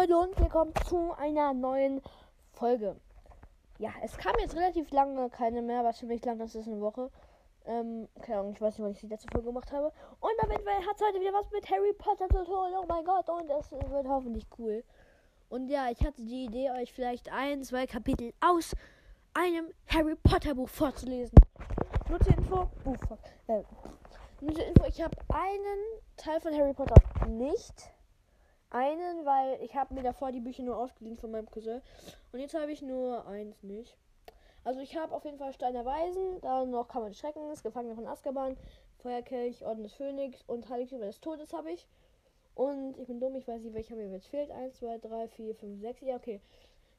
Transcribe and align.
Leute 0.00 0.16
und 0.16 0.38
willkommen 0.38 0.72
zu 0.86 1.12
einer 1.18 1.52
neuen 1.52 2.00
Folge. 2.52 2.94
Ja, 3.78 3.90
es 4.04 4.16
kam 4.16 4.32
jetzt 4.38 4.54
relativ 4.54 4.92
lange 4.92 5.28
keine 5.28 5.60
mehr, 5.60 5.82
was 5.82 5.98
für 5.98 6.06
mich 6.06 6.24
lang 6.24 6.38
das 6.38 6.54
ist 6.54 6.68
eine 6.68 6.80
Woche. 6.80 7.10
Ähm, 7.64 8.06
keine 8.22 8.38
Ahnung, 8.38 8.52
ich 8.52 8.60
weiß 8.60 8.74
nicht, 8.74 8.84
wann 8.84 8.92
ich 8.92 9.00
die 9.00 9.08
letzte 9.08 9.28
Folge 9.32 9.48
gemacht 9.48 9.72
habe. 9.72 9.92
Und 10.20 10.30
damit 10.40 10.60
hat 10.86 10.94
es 10.94 11.02
heute 11.04 11.20
wieder 11.20 11.32
was 11.32 11.50
mit 11.50 11.68
Harry 11.68 11.92
Potter 11.94 12.28
zu 12.28 12.44
tun. 12.44 12.70
Oh 12.80 12.84
mein 12.86 13.04
Gott, 13.04 13.28
und 13.28 13.50
es 13.50 13.72
wird 13.72 14.06
hoffentlich 14.06 14.46
cool. 14.56 14.84
Und 15.48 15.68
ja, 15.68 15.90
ich 15.90 16.00
hatte 16.06 16.22
die 16.22 16.44
Idee, 16.44 16.70
euch 16.70 16.92
vielleicht 16.92 17.32
ein, 17.32 17.64
zwei 17.64 17.88
Kapitel 17.88 18.32
aus 18.40 18.76
einem 19.34 19.66
Harry 19.88 20.14
Potter 20.14 20.54
Buch 20.54 20.68
vorzulesen. 20.68 21.36
Nur 22.08 22.20
zur 22.20 22.38
Info, 22.38 22.70
Buch, 22.84 23.18
äh, 23.48 23.62
nur 24.42 24.54
zur 24.54 24.64
Info, 24.64 24.84
ich 24.86 25.02
habe 25.02 25.16
einen 25.34 25.80
Teil 26.16 26.40
von 26.40 26.54
Harry 26.54 26.72
Potter 26.72 26.94
nicht 27.26 27.90
einen, 28.70 29.24
weil 29.24 29.60
ich 29.62 29.74
habe 29.74 29.94
mir 29.94 30.02
davor 30.02 30.32
die 30.32 30.40
Bücher 30.40 30.62
nur 30.62 30.76
ausgeliehen 30.76 31.16
von 31.16 31.30
meinem 31.30 31.50
Cousin. 31.50 31.80
Und 32.32 32.40
jetzt 32.40 32.54
habe 32.54 32.72
ich 32.72 32.82
nur 32.82 33.26
eins 33.26 33.62
nicht. 33.62 33.96
Also 34.64 34.80
ich 34.80 34.96
habe 34.96 35.14
auf 35.14 35.24
jeden 35.24 35.38
Fall 35.38 35.52
Steiner 35.52 35.84
Weisen, 35.84 36.40
dann 36.42 36.70
noch 36.70 36.88
Kammer 36.88 37.08
des 37.08 37.18
Schreckens, 37.18 37.62
Gefangene 37.62 37.94
von 37.94 38.06
Azkaban, 38.06 38.56
Feuerkelch, 38.98 39.64
Orden 39.64 39.82
des 39.82 39.94
Phönix 39.94 40.42
und 40.46 40.68
Heiligtümer 40.68 41.06
des 41.06 41.20
Todes 41.20 41.52
habe 41.52 41.70
ich. 41.70 41.86
Und 42.54 42.98
ich 42.98 43.06
bin 43.06 43.20
dumm, 43.20 43.36
ich 43.36 43.46
weiß 43.46 43.62
nicht, 43.62 43.74
welcher 43.74 43.94
mir 43.94 44.10
jetzt 44.10 44.26
fehlt. 44.26 44.50
1, 44.50 44.78
2, 44.78 44.98
3, 44.98 45.28
4, 45.28 45.54
5, 45.54 45.80
6. 45.80 46.00
Ja, 46.02 46.16
okay. 46.16 46.40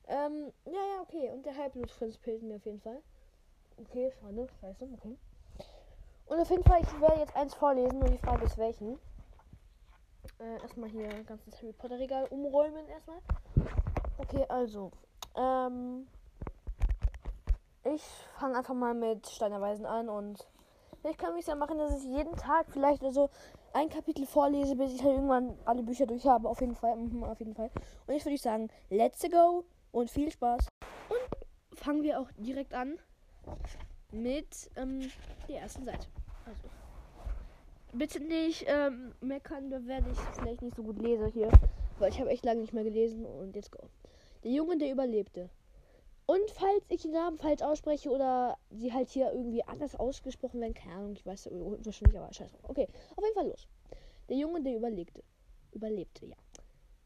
Ähm, 0.08 0.52
ja, 0.66 0.72
ja, 0.72 1.02
okay. 1.02 1.30
Und 1.32 1.46
der 1.46 1.56
Halbblutprinz 1.58 2.16
fehlt 2.16 2.42
mir 2.44 2.56
auf 2.56 2.66
jeden 2.66 2.80
Fall. 2.80 3.02
Okay, 3.78 4.12
schade. 4.20 4.48
Scheiße, 4.62 4.88
okay. 4.94 5.18
Und 6.28 6.40
auf 6.40 6.50
jeden 6.50 6.64
Fall, 6.64 6.82
ich 6.82 7.02
werde 7.02 7.20
jetzt 7.20 7.36
eins 7.36 7.54
vorlesen, 7.54 8.00
nur 8.00 8.10
die 8.10 8.18
Frage 8.18 8.46
ist 8.46 8.58
welchen. 8.58 9.00
Äh, 10.40 10.62
erstmal 10.62 10.90
hier 10.90 11.10
ein 11.10 11.26
ganzes 11.26 11.62
Harry 11.62 11.74
Potter 11.74 12.00
Regal 12.00 12.26
umräumen 12.30 12.88
erstmal. 12.88 13.20
Okay, 14.18 14.46
also. 14.48 14.92
Ähm, 15.36 16.08
ich 17.84 18.04
fange 18.38 18.58
einfach 18.58 18.74
mal 18.74 18.94
mit 18.94 19.28
Steinerweisen 19.28 19.86
an 19.86 20.10
und 20.10 20.48
ich 21.10 21.18
kann 21.18 21.34
mich 21.34 21.48
ja 21.48 21.56
machen, 21.56 21.78
dass 21.78 21.98
ich 21.98 22.04
jeden 22.06 22.36
Tag 22.36 22.68
vielleicht 22.72 23.04
also 23.04 23.30
ein 23.74 23.90
Kapitel 23.90 24.26
vorlese, 24.26 24.76
bis 24.76 24.94
ich 24.94 25.04
halt 25.04 25.16
irgendwann 25.16 25.58
alle 25.66 25.84
Bücher 25.84 26.06
durch 26.06 26.26
habe. 26.26 26.48
Auf 26.50 26.60
jeden 26.62 26.76
Fall. 26.76 26.96
Mhm, 26.96 27.24
auf 27.24 27.40
jeden 27.40 27.56
Fall. 27.56 27.70
Und 28.08 28.14
jetzt 28.14 28.26
würde 28.26 28.36
ich 28.36 28.42
sagen, 28.42 28.70
let's 28.90 29.22
go 29.30 29.64
und 29.92 30.10
viel 30.10 30.32
Spaß. 30.32 30.68
Und 31.10 31.78
fangen 31.78 32.04
wir 32.04 32.20
auch 32.20 32.30
direkt 32.38 32.74
an 32.74 32.98
mit 34.12 34.70
ähm, 34.76 35.12
der 35.48 35.62
ersten 35.62 35.86
Seite. 35.86 36.08
Also 36.46 36.68
bitte 37.94 38.20
nicht 38.20 38.66
ähm, 38.68 39.14
meckern, 39.22 39.70
da 39.70 39.86
werde 39.86 40.10
ich 40.12 40.18
vielleicht 40.40 40.62
nicht 40.62 40.76
so 40.76 40.84
gut 40.84 41.00
lese 41.00 41.28
hier. 41.28 41.50
Weil 41.98 42.12
ich 42.12 42.20
habe 42.20 42.30
echt 42.30 42.46
lange 42.46 42.62
nicht 42.62 42.74
mehr 42.74 42.84
gelesen 42.84 43.26
und 43.26 43.56
jetzt 43.56 43.72
go. 43.72 43.80
Der 44.44 44.52
Junge, 44.52 44.78
der 44.78 44.92
überlebte. 44.92 45.50
Und 46.26 46.52
falls 46.52 46.84
ich 46.90 47.02
den 47.02 47.12
Namen 47.12 47.38
falsch 47.38 47.62
ausspreche 47.62 48.10
oder 48.10 48.58
sie 48.70 48.94
halt 48.94 49.10
hier 49.10 49.32
irgendwie 49.34 49.64
anders 49.64 49.96
ausgesprochen 49.96 50.62
werden, 50.62 50.76
keine 50.76 50.96
Ahnung, 50.96 51.14
ich 51.14 51.26
weiß 51.26 51.50
wahrscheinlich, 51.52 52.20
aber 52.20 52.32
scheiße. 52.32 52.56
Okay, 52.64 52.88
auf 53.16 53.24
jeden 53.24 53.34
Fall 53.34 53.48
los. 53.48 53.68
Der 54.30 54.38
Junge, 54.38 54.62
der 54.62 54.76
überlegte. 54.76 55.24
Überlebte, 55.72 56.28
ja. 56.28 56.36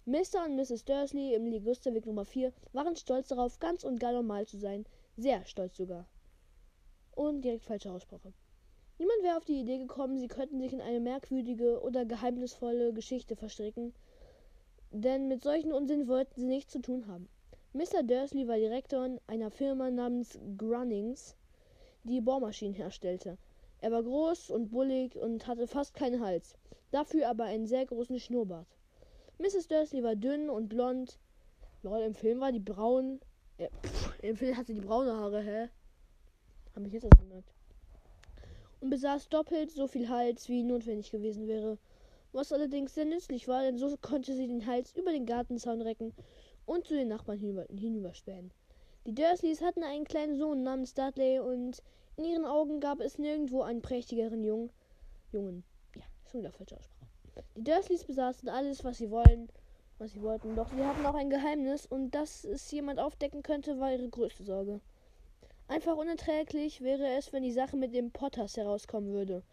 Mr. 0.06 0.44
und 0.44 0.58
Mrs. 0.58 0.84
Dursley 0.84 1.34
im 1.34 1.45
Ligusterweg 1.45 2.06
Nummer 2.06 2.25
4 2.25 2.52
waren 2.73 2.97
stolz 2.97 3.30
darauf, 3.30 3.58
ganz 3.59 3.86
und 3.86 3.97
gar 3.97 4.12
normal 4.12 4.45
zu 4.45 4.58
sein. 4.58 4.86
Sehr 5.16 5.45
stolz 5.45 5.78
sogar. 5.78 6.06
Und 7.16 7.44
direkt 7.44 7.64
falsche 7.64 7.92
Aussprache. 7.92 8.34
Niemand 9.00 9.24
wäre 9.24 9.38
auf 9.38 9.46
die 9.46 9.60
Idee 9.60 9.80
gekommen, 9.80 10.20
sie 10.20 10.28
könnten 10.28 10.60
sich 10.60 10.72
in 10.72 10.80
eine 10.80 11.00
merkwürdige 11.00 11.82
oder 11.82 12.06
geheimnisvolle 12.06 12.94
Geschichte 12.94 13.36
verstricken, 13.36 13.92
denn 14.92 15.28
mit 15.28 15.42
solchen 15.42 15.74
Unsinn 15.74 16.08
wollten 16.08 16.40
sie 16.40 16.46
nichts 16.46 16.74
zu 16.74 16.80
tun 16.80 17.08
haben. 17.08 17.28
Mr. 17.74 18.03
Dursley 18.03 18.48
war 18.48 18.58
Direktor 18.58 19.18
einer 19.26 19.50
Firma 19.50 19.90
namens 19.90 20.38
Grunnings, 20.58 21.36
die 22.03 22.22
Bohrmaschinen 22.22 22.76
herstellte. 22.76 23.40
Er 23.82 23.92
war 23.92 24.03
groß 24.03 24.52
und 24.52 24.70
bullig 24.70 25.16
und 25.16 25.48
hatte 25.48 25.66
fast 25.66 25.96
keinen 25.96 26.22
Hals, 26.22 26.56
dafür 26.92 27.30
aber 27.30 27.46
einen 27.46 27.66
sehr 27.66 27.88
großen 27.88 28.20
Schnurrbart. 28.20 28.68
Mrs. 29.40 29.68
Dursley 29.70 30.03
war 30.03 30.16
dünn 30.16 30.52
und 30.52 30.70
blond. 30.70 31.18
Lol, 31.82 32.02
im 32.02 32.14
Film 32.14 32.40
war 32.40 32.52
die 32.52 32.59
braun. 32.59 33.20
Äh, 33.58 33.70
pff, 33.70 34.14
Im 34.22 34.38
Film 34.38 34.56
hatte 34.56 34.76
die 34.76 34.82
braune 34.82 35.16
Haare, 35.16 35.42
hä? 35.42 35.70
Hab 36.76 36.86
ich 36.86 36.94
jetzt 36.94 37.06
erst 37.06 37.20
gemerkt 37.20 37.50
und 38.84 38.90
besaß 38.90 39.30
doppelt 39.30 39.72
so 39.72 39.88
viel 39.88 40.10
Hals, 40.10 40.50
wie 40.50 40.62
notwendig 40.62 41.10
gewesen 41.10 41.48
wäre. 41.48 41.78
Was 42.34 42.52
allerdings 42.52 42.94
sehr 42.94 43.06
nützlich 43.06 43.48
war, 43.48 43.62
denn 43.62 43.78
so 43.78 43.96
konnte 44.02 44.36
sie 44.36 44.46
den 44.46 44.66
Hals 44.66 44.94
über 44.94 45.12
den 45.12 45.26
Gartenzaun 45.26 45.82
recken 45.82 46.14
und 46.66 46.86
zu 46.86 46.94
den 46.94 47.08
Nachbarn 47.08 47.40
hinüber, 47.40 47.66
hinüberspähen. 47.70 48.52
Die 49.08 49.16
Dursleys 49.16 49.62
hatten 49.62 49.84
einen 49.84 50.04
kleinen 50.04 50.36
Sohn 50.36 50.64
namens 50.64 50.94
Dudley 50.94 51.40
und 51.40 51.82
in 52.18 52.26
ihren 52.26 52.44
Augen 52.44 52.82
gab 52.82 53.00
es 53.00 53.18
nirgendwo 53.18 53.62
einen 53.62 53.82
prächtigeren 53.82 54.44
Jungen. 54.44 54.70
Jungen. 55.32 55.64
Ja, 55.96 56.04
schon 56.30 56.42
wieder 56.42 56.52
falsche 56.52 56.76
Aussprache. 56.76 57.46
Die 57.56 57.64
Dursleys 57.64 58.04
besaßen 58.04 58.50
alles, 58.50 58.84
was 58.84 58.98
sie 58.98 59.10
wollen, 59.10 59.48
was 59.98 60.12
sie 60.12 60.22
wollten, 60.22 60.58
doch 60.58 60.70
sie 60.70 60.84
hatten 60.84 61.06
auch 61.06 61.16
ein 61.16 61.30
Geheimnis 61.30 61.86
und 61.86 62.12
dass 62.12 62.44
es 62.44 62.70
jemand 62.72 63.00
aufdecken 63.00 63.44
könnte, 63.44 63.80
war 63.80 63.94
ihre 63.94 64.10
größte 64.10 64.44
Sorge. 64.44 64.82
Einfach 65.68 65.96
unerträglich 65.96 66.81
wäre 66.81 67.07
es, 67.16 67.31
wenn 67.31 67.44
die 67.44 67.51
Sache 67.51 67.78
mit 67.78 67.94
den 67.94 68.12
Potters 68.12 68.57
herauskommen 68.57 69.13
würde. 69.13 69.44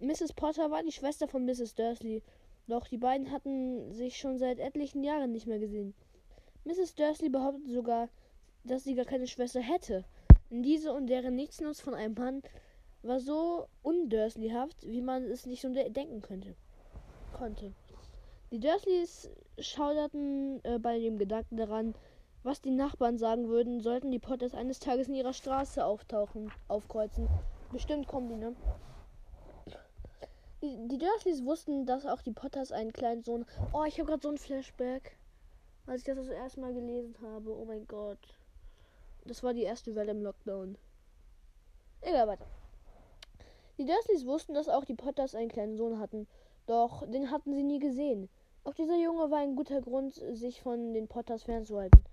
Mrs. 0.00 0.32
Potter 0.32 0.70
war 0.70 0.82
die 0.82 0.92
Schwester 0.92 1.28
von 1.28 1.44
Mrs. 1.44 1.74
Dursley, 1.74 2.22
doch 2.66 2.88
die 2.88 2.98
beiden 2.98 3.30
hatten 3.30 3.92
sich 3.92 4.16
schon 4.16 4.38
seit 4.38 4.58
etlichen 4.58 5.04
Jahren 5.04 5.32
nicht 5.32 5.46
mehr 5.46 5.58
gesehen. 5.58 5.94
Mrs. 6.64 6.94
Dursley 6.94 7.28
behauptete 7.28 7.70
sogar, 7.72 8.08
dass 8.64 8.84
sie 8.84 8.94
gar 8.94 9.04
keine 9.04 9.26
Schwester 9.26 9.60
hätte. 9.60 10.04
Denn 10.50 10.62
diese 10.62 10.92
und 10.92 11.06
deren 11.06 11.34
Nichtsnutz 11.34 11.80
von 11.80 11.94
einem 11.94 12.14
Mann 12.14 12.42
war 13.02 13.20
so 13.20 13.66
undursleyhaft, 13.82 14.86
wie 14.86 15.02
man 15.02 15.24
es 15.24 15.46
nicht 15.46 15.62
so 15.62 15.68
denken 15.72 16.22
könnte. 16.22 16.54
konnte. 17.32 17.72
Die 18.52 18.60
Dursleys 18.60 19.30
schauderten 19.58 20.62
äh, 20.64 20.78
bei 20.78 20.98
dem 20.98 21.18
Gedanken 21.18 21.56
daran, 21.56 21.94
was 22.44 22.60
die 22.60 22.70
Nachbarn 22.70 23.18
sagen 23.18 23.48
würden, 23.48 23.80
sollten 23.80 24.10
die 24.10 24.18
Potters 24.18 24.54
eines 24.54 24.80
Tages 24.80 25.08
in 25.08 25.14
ihrer 25.14 25.32
Straße 25.32 25.84
auftauchen, 25.84 26.50
aufkreuzen. 26.68 27.28
Bestimmt 27.70 28.08
kommen 28.08 28.28
die, 28.28 28.36
ne? 28.36 28.56
Die, 30.62 30.88
die 30.88 30.98
Dursleys 30.98 31.44
wussten, 31.44 31.86
dass 31.86 32.06
auch 32.06 32.22
die 32.22 32.32
Potters 32.32 32.72
einen 32.72 32.92
kleinen 32.92 33.22
Sohn. 33.22 33.46
Oh, 33.72 33.84
ich 33.84 33.98
habe 33.98 34.08
gerade 34.08 34.22
so 34.22 34.28
ein 34.28 34.38
Flashback, 34.38 35.16
als 35.86 36.00
ich 36.00 36.04
das 36.04 36.16
das 36.16 36.28
erste 36.28 36.60
Mal 36.60 36.74
gelesen 36.74 37.16
habe. 37.22 37.56
Oh 37.56 37.64
mein 37.64 37.86
Gott. 37.86 38.18
Das 39.24 39.42
war 39.42 39.54
die 39.54 39.62
erste 39.62 39.94
Welle 39.94 40.10
im 40.10 40.22
Lockdown. 40.22 40.76
Egal, 42.00 42.28
weiter. 42.28 42.46
Die 43.78 43.86
Dursleys 43.86 44.26
wussten, 44.26 44.54
dass 44.54 44.68
auch 44.68 44.84
die 44.84 44.94
Potters 44.94 45.34
einen 45.34 45.48
kleinen 45.48 45.76
Sohn 45.76 45.98
hatten. 45.98 46.26
Doch 46.66 47.06
den 47.06 47.30
hatten 47.30 47.54
sie 47.54 47.62
nie 47.62 47.78
gesehen. 47.78 48.28
Auch 48.64 48.74
dieser 48.74 48.96
Junge 48.96 49.30
war 49.30 49.38
ein 49.38 49.56
guter 49.56 49.80
Grund, 49.80 50.14
sich 50.14 50.62
von 50.62 50.92
den 50.92 51.08
Potters 51.08 51.44
fernzuhalten. 51.44 52.04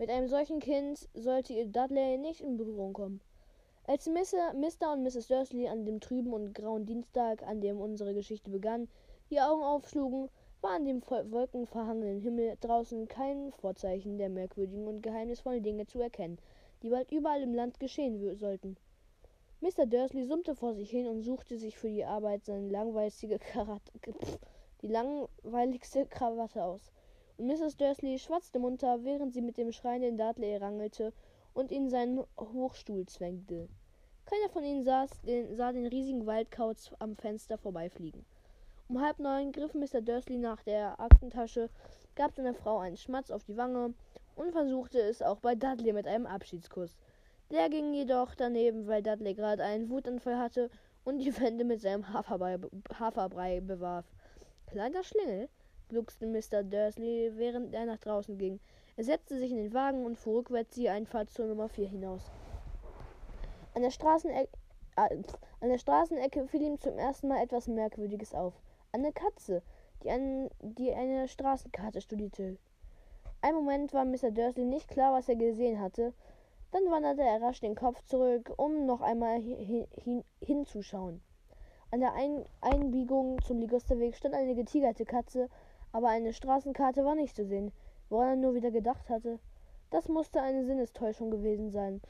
Mit 0.00 0.10
einem 0.10 0.28
solchen 0.28 0.60
Kind 0.60 1.08
sollte 1.12 1.54
ihr 1.54 1.66
Dudley 1.66 2.18
nicht 2.18 2.40
in 2.40 2.56
Berührung 2.56 2.92
kommen. 2.92 3.20
Als 3.84 4.06
Mr. 4.06 4.52
und 4.92 5.02
Mrs. 5.02 5.26
Dursley 5.26 5.66
an 5.66 5.84
dem 5.84 5.98
trüben 5.98 6.32
und 6.32 6.54
grauen 6.54 6.86
Dienstag, 6.86 7.42
an 7.42 7.60
dem 7.60 7.80
unsere 7.80 8.14
Geschichte 8.14 8.48
begann, 8.48 8.86
die 9.28 9.40
Augen 9.40 9.64
aufschlugen, 9.64 10.30
war 10.60 10.76
an 10.76 10.84
dem 10.84 11.02
wolkenverhangenen 11.02 12.20
Himmel 12.20 12.56
draußen 12.60 13.08
kein 13.08 13.50
Vorzeichen 13.50 14.18
der 14.18 14.28
merkwürdigen 14.28 14.86
und 14.86 15.02
geheimnisvollen 15.02 15.64
Dinge 15.64 15.86
zu 15.86 16.00
erkennen, 16.00 16.38
die 16.84 16.90
bald 16.90 17.10
überall 17.10 17.42
im 17.42 17.54
Land 17.54 17.80
geschehen 17.80 18.36
sollten. 18.36 18.76
Mr. 19.60 19.84
Dursley 19.84 20.26
summte 20.26 20.54
vor 20.54 20.74
sich 20.74 20.90
hin 20.90 21.08
und 21.08 21.22
suchte 21.22 21.58
sich 21.58 21.76
für 21.76 21.88
die 21.88 22.04
Arbeit 22.04 22.44
seine 22.44 22.68
langweilige 22.68 23.40
Krawatte, 23.40 23.90
die 24.80 24.86
langweiligste 24.86 26.06
Krawatte 26.06 26.62
aus 26.62 26.92
Mrs. 27.40 27.76
Dursley 27.76 28.18
schwatzte 28.18 28.58
munter, 28.58 29.04
während 29.04 29.32
sie 29.32 29.42
mit 29.42 29.58
dem 29.58 29.70
schreienden 29.70 30.18
Dudley 30.18 30.56
rangelte 30.56 31.12
und 31.54 31.70
ihn 31.70 31.84
in 31.84 31.90
seinen 31.90 32.24
Hochstuhl 32.36 33.06
zwängte. 33.06 33.68
Keiner 34.26 34.48
von 34.50 34.64
ihnen 34.64 34.82
saß, 34.82 35.20
den, 35.22 35.54
sah 35.54 35.70
den 35.70 35.86
riesigen 35.86 36.26
Waldkauz 36.26 36.90
am 36.98 37.14
Fenster 37.14 37.56
vorbeifliegen. 37.56 38.26
Um 38.88 39.00
halb 39.00 39.20
neun 39.20 39.52
griff 39.52 39.72
Mr. 39.72 40.00
Dursley 40.00 40.36
nach 40.36 40.64
der 40.64 40.98
Aktentasche, 40.98 41.70
gab 42.16 42.34
seiner 42.34 42.54
Frau 42.54 42.78
einen 42.78 42.96
Schmatz 42.96 43.30
auf 43.30 43.44
die 43.44 43.56
Wange 43.56 43.94
und 44.34 44.50
versuchte 44.50 44.98
es 44.98 45.22
auch 45.22 45.38
bei 45.38 45.54
Dudley 45.54 45.92
mit 45.92 46.08
einem 46.08 46.26
Abschiedskuss. 46.26 46.96
Der 47.52 47.68
ging 47.70 47.94
jedoch 47.94 48.34
daneben, 48.34 48.88
weil 48.88 49.02
Dudley 49.02 49.34
gerade 49.34 49.62
einen 49.62 49.88
Wutanfall 49.90 50.38
hatte 50.38 50.70
und 51.04 51.18
die 51.18 51.38
Wände 51.40 51.64
mit 51.64 51.80
seinem 51.82 52.12
Haferbrei, 52.12 52.58
Haferbrei 52.98 53.60
bewarf. 53.60 54.06
Kleiner 54.66 55.04
Schlingel, 55.04 55.48
gluckste 55.88 56.26
Mr. 56.26 56.62
Dursley, 56.62 57.32
während 57.36 57.74
er 57.74 57.86
nach 57.86 57.98
draußen 57.98 58.38
ging. 58.38 58.60
Er 58.96 59.04
setzte 59.04 59.38
sich 59.38 59.50
in 59.50 59.58
den 59.58 59.74
Wagen 59.74 60.04
und 60.04 60.18
fuhr 60.18 60.40
rückwärts 60.40 60.74
die 60.74 60.88
Einfahrt 60.88 61.30
zur 61.30 61.46
Nummer 61.46 61.68
4 61.68 61.88
hinaus. 61.88 62.22
An 63.74 63.82
der, 63.82 63.90
Straßenecke, 63.90 64.48
äh, 64.96 65.22
an 65.60 65.68
der 65.68 65.78
Straßenecke 65.78 66.46
fiel 66.48 66.62
ihm 66.62 66.80
zum 66.80 66.98
ersten 66.98 67.28
Mal 67.28 67.42
etwas 67.42 67.68
Merkwürdiges 67.68 68.34
auf. 68.34 68.54
Eine 68.92 69.12
Katze, 69.12 69.62
die, 70.02 70.10
an, 70.10 70.50
die 70.60 70.92
eine 70.92 71.28
Straßenkarte 71.28 72.00
studierte. 72.00 72.58
Ein 73.40 73.54
Moment 73.54 73.92
war 73.94 74.04
Mr. 74.04 74.32
Dursley 74.32 74.64
nicht 74.64 74.88
klar, 74.88 75.12
was 75.12 75.28
er 75.28 75.36
gesehen 75.36 75.80
hatte. 75.80 76.12
Dann 76.72 76.90
wanderte 76.90 77.22
er 77.22 77.40
rasch 77.40 77.60
den 77.60 77.76
Kopf 77.76 78.02
zurück, 78.02 78.52
um 78.56 78.84
noch 78.84 79.00
einmal 79.00 79.40
hin, 79.40 79.86
hin, 79.92 80.24
hinzuschauen. 80.40 81.22
An 81.90 82.00
der 82.00 82.12
ein 82.12 82.44
Einbiegung 82.60 83.40
zum 83.42 83.60
Ligusterweg 83.60 84.16
stand 84.16 84.34
eine 84.34 84.54
getigerte 84.54 85.06
Katze, 85.06 85.48
aber 85.92 86.08
eine 86.08 86.32
Straßenkarte 86.32 87.04
war 87.04 87.14
nicht 87.14 87.36
zu 87.36 87.44
sehen, 87.44 87.72
woran 88.08 88.28
er 88.28 88.36
nur 88.36 88.54
wieder 88.54 88.70
gedacht 88.70 89.08
hatte. 89.08 89.38
Das 89.90 90.08
musste 90.08 90.42
eine 90.42 90.64
Sinnestäuschung 90.64 91.30
gewesen 91.30 91.70
sein. 91.70 92.00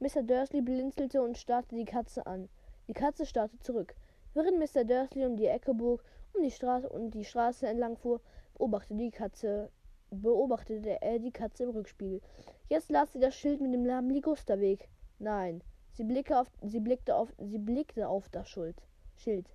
Mr. 0.00 0.22
Dursley 0.22 0.60
blinzelte 0.60 1.22
und 1.22 1.36
starrte 1.36 1.74
die 1.74 1.84
Katze 1.84 2.26
an. 2.26 2.48
Die 2.88 2.94
Katze 2.94 3.26
starrte 3.26 3.58
zurück. 3.60 3.94
Während 4.34 4.58
Mr. 4.58 4.84
Dursley 4.84 5.26
um 5.26 5.36
die 5.36 5.46
Ecke 5.46 5.74
bog 5.74 6.02
um 6.34 6.42
die 6.42 6.50
Straße 6.50 6.88
und 6.88 7.12
die 7.12 7.24
Straße 7.24 7.66
entlang 7.66 7.96
fuhr, 7.96 8.20
beobachtete 8.54 8.98
die 8.98 9.10
Katze 9.10 9.70
beobachtete 10.10 11.02
er 11.02 11.18
die 11.18 11.32
Katze 11.32 11.64
im 11.64 11.70
Rückspiegel. 11.70 12.20
Jetzt 12.68 12.90
las 12.90 13.12
sie 13.12 13.20
das 13.20 13.34
Schild 13.34 13.60
mit 13.60 13.72
dem 13.74 13.82
Namen 13.82 14.10
Ligusterweg. 14.10 14.88
Nein, 15.18 15.62
sie 15.92 16.04
blickte 16.04 16.38
auf 16.38 16.50
sie 16.62 16.80
blickte 16.80 17.14
auf 17.14 17.32
sie 17.38 17.58
blickte 17.58 18.08
auf 18.08 18.28
das 18.28 18.48
Schild. 18.48 18.76
Schild. 19.16 19.46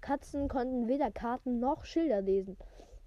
Katzen 0.00 0.48
konnten 0.48 0.88
weder 0.88 1.10
Karten 1.10 1.58
noch 1.58 1.84
Schilder 1.84 2.20
lesen. 2.20 2.56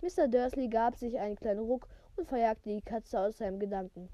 Mr. 0.02 0.28
Dursley 0.28 0.68
gab 0.68 0.96
sich 0.96 1.20
einen 1.20 1.36
kleinen 1.36 1.60
Ruck 1.60 1.88
und 2.16 2.28
verjagte 2.28 2.70
die 2.70 2.82
Katze 2.82 3.20
aus 3.20 3.38
seinem 3.38 3.60
Gedanken. 3.60 4.10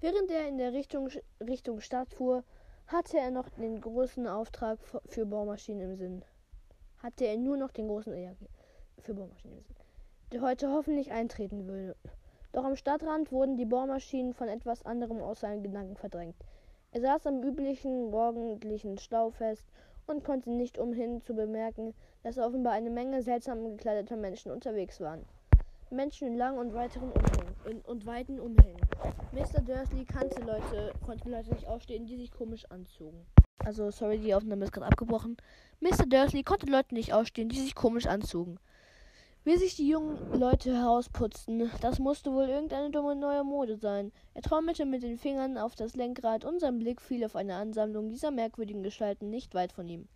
Während 0.00 0.30
er 0.30 0.48
in 0.48 0.58
der 0.58 0.72
Richtung, 0.72 1.08
Richtung 1.40 1.80
Stadt 1.80 2.12
fuhr, 2.12 2.44
hatte 2.86 3.18
er 3.18 3.30
noch 3.30 3.48
den 3.50 3.80
großen 3.80 4.26
Auftrag 4.26 4.78
für 5.06 5.26
Bohrmaschinen 5.26 5.90
im 5.90 5.96
Sinn. 5.96 6.24
Hatte 7.02 7.26
er 7.26 7.36
nur 7.36 7.56
noch 7.56 7.70
den 7.70 7.88
großen 7.88 8.16
ja, 8.16 8.32
für 9.00 9.14
Bohrmaschinen 9.14 9.58
im 9.58 9.64
Sinn, 9.64 9.76
der 10.32 10.42
heute 10.42 10.72
hoffentlich 10.72 11.10
eintreten 11.12 11.66
würde. 11.66 11.96
Doch 12.52 12.64
am 12.64 12.76
Stadtrand 12.76 13.30
wurden 13.30 13.56
die 13.56 13.66
Bohrmaschinen 13.66 14.32
von 14.32 14.48
etwas 14.48 14.84
anderem 14.86 15.20
aus 15.20 15.40
seinen 15.40 15.62
Gedanken 15.62 15.96
verdrängt. 15.96 16.36
Er 16.92 17.02
saß 17.02 17.26
am 17.26 17.42
üblichen 17.42 18.10
morgendlichen 18.10 18.98
Stau 18.98 19.30
fest 19.30 19.66
und 20.08 20.24
konnte 20.24 20.50
nicht 20.50 20.78
umhin 20.78 21.20
zu 21.20 21.34
bemerken, 21.34 21.94
dass 22.22 22.38
offenbar 22.38 22.72
eine 22.72 22.90
Menge 22.90 23.22
seltsam 23.22 23.64
gekleideter 23.64 24.16
Menschen 24.16 24.50
unterwegs 24.50 25.00
waren. 25.00 25.24
Menschen 25.90 26.28
in 26.28 26.36
langen 26.36 26.58
und 26.58 26.74
weiteren 26.74 27.10
Umhängen 27.10 27.54
in, 27.66 27.80
und 27.82 28.06
weiten 28.06 28.40
Umhängen. 28.40 28.80
Mr. 29.32 29.60
Dursley 29.62 30.04
kannte 30.04 30.40
Leute, 30.42 30.92
konnte 31.04 31.30
Leute 31.30 31.50
nicht 31.50 31.66
ausstehen, 31.66 32.06
die 32.06 32.16
sich 32.16 32.30
komisch 32.30 32.64
anzogen. 32.70 33.24
Also, 33.64 33.90
sorry, 33.90 34.18
die 34.18 34.34
Aufnahme 34.34 34.64
ist 34.64 34.72
gerade 34.72 34.86
abgebrochen. 34.86 35.36
Mr. 35.80 36.06
Dursley 36.06 36.42
konnte 36.42 36.66
Leute 36.66 36.94
nicht 36.94 37.12
ausstehen, 37.12 37.48
die 37.48 37.60
sich 37.60 37.74
komisch 37.74 38.06
anzogen. 38.06 38.58
Wie 39.48 39.56
sich 39.56 39.76
die 39.76 39.88
jungen 39.88 40.38
Leute 40.38 40.76
herausputzten, 40.76 41.70
das 41.80 41.98
musste 41.98 42.34
wohl 42.34 42.50
irgendeine 42.50 42.90
dumme 42.90 43.16
neue 43.16 43.44
Mode 43.44 43.78
sein. 43.78 44.12
Er 44.34 44.42
trommelte 44.42 44.84
mit 44.84 45.02
den 45.02 45.16
Fingern 45.16 45.56
auf 45.56 45.74
das 45.74 45.96
Lenkrad 45.96 46.44
und 46.44 46.60
sein 46.60 46.78
Blick 46.78 47.00
fiel 47.00 47.24
auf 47.24 47.34
eine 47.34 47.54
Ansammlung 47.54 48.10
dieser 48.10 48.30
merkwürdigen 48.30 48.82
Gestalten 48.82 49.30
nicht 49.30 49.54
weit 49.54 49.72
von 49.72 49.88
ihm. 49.88 50.06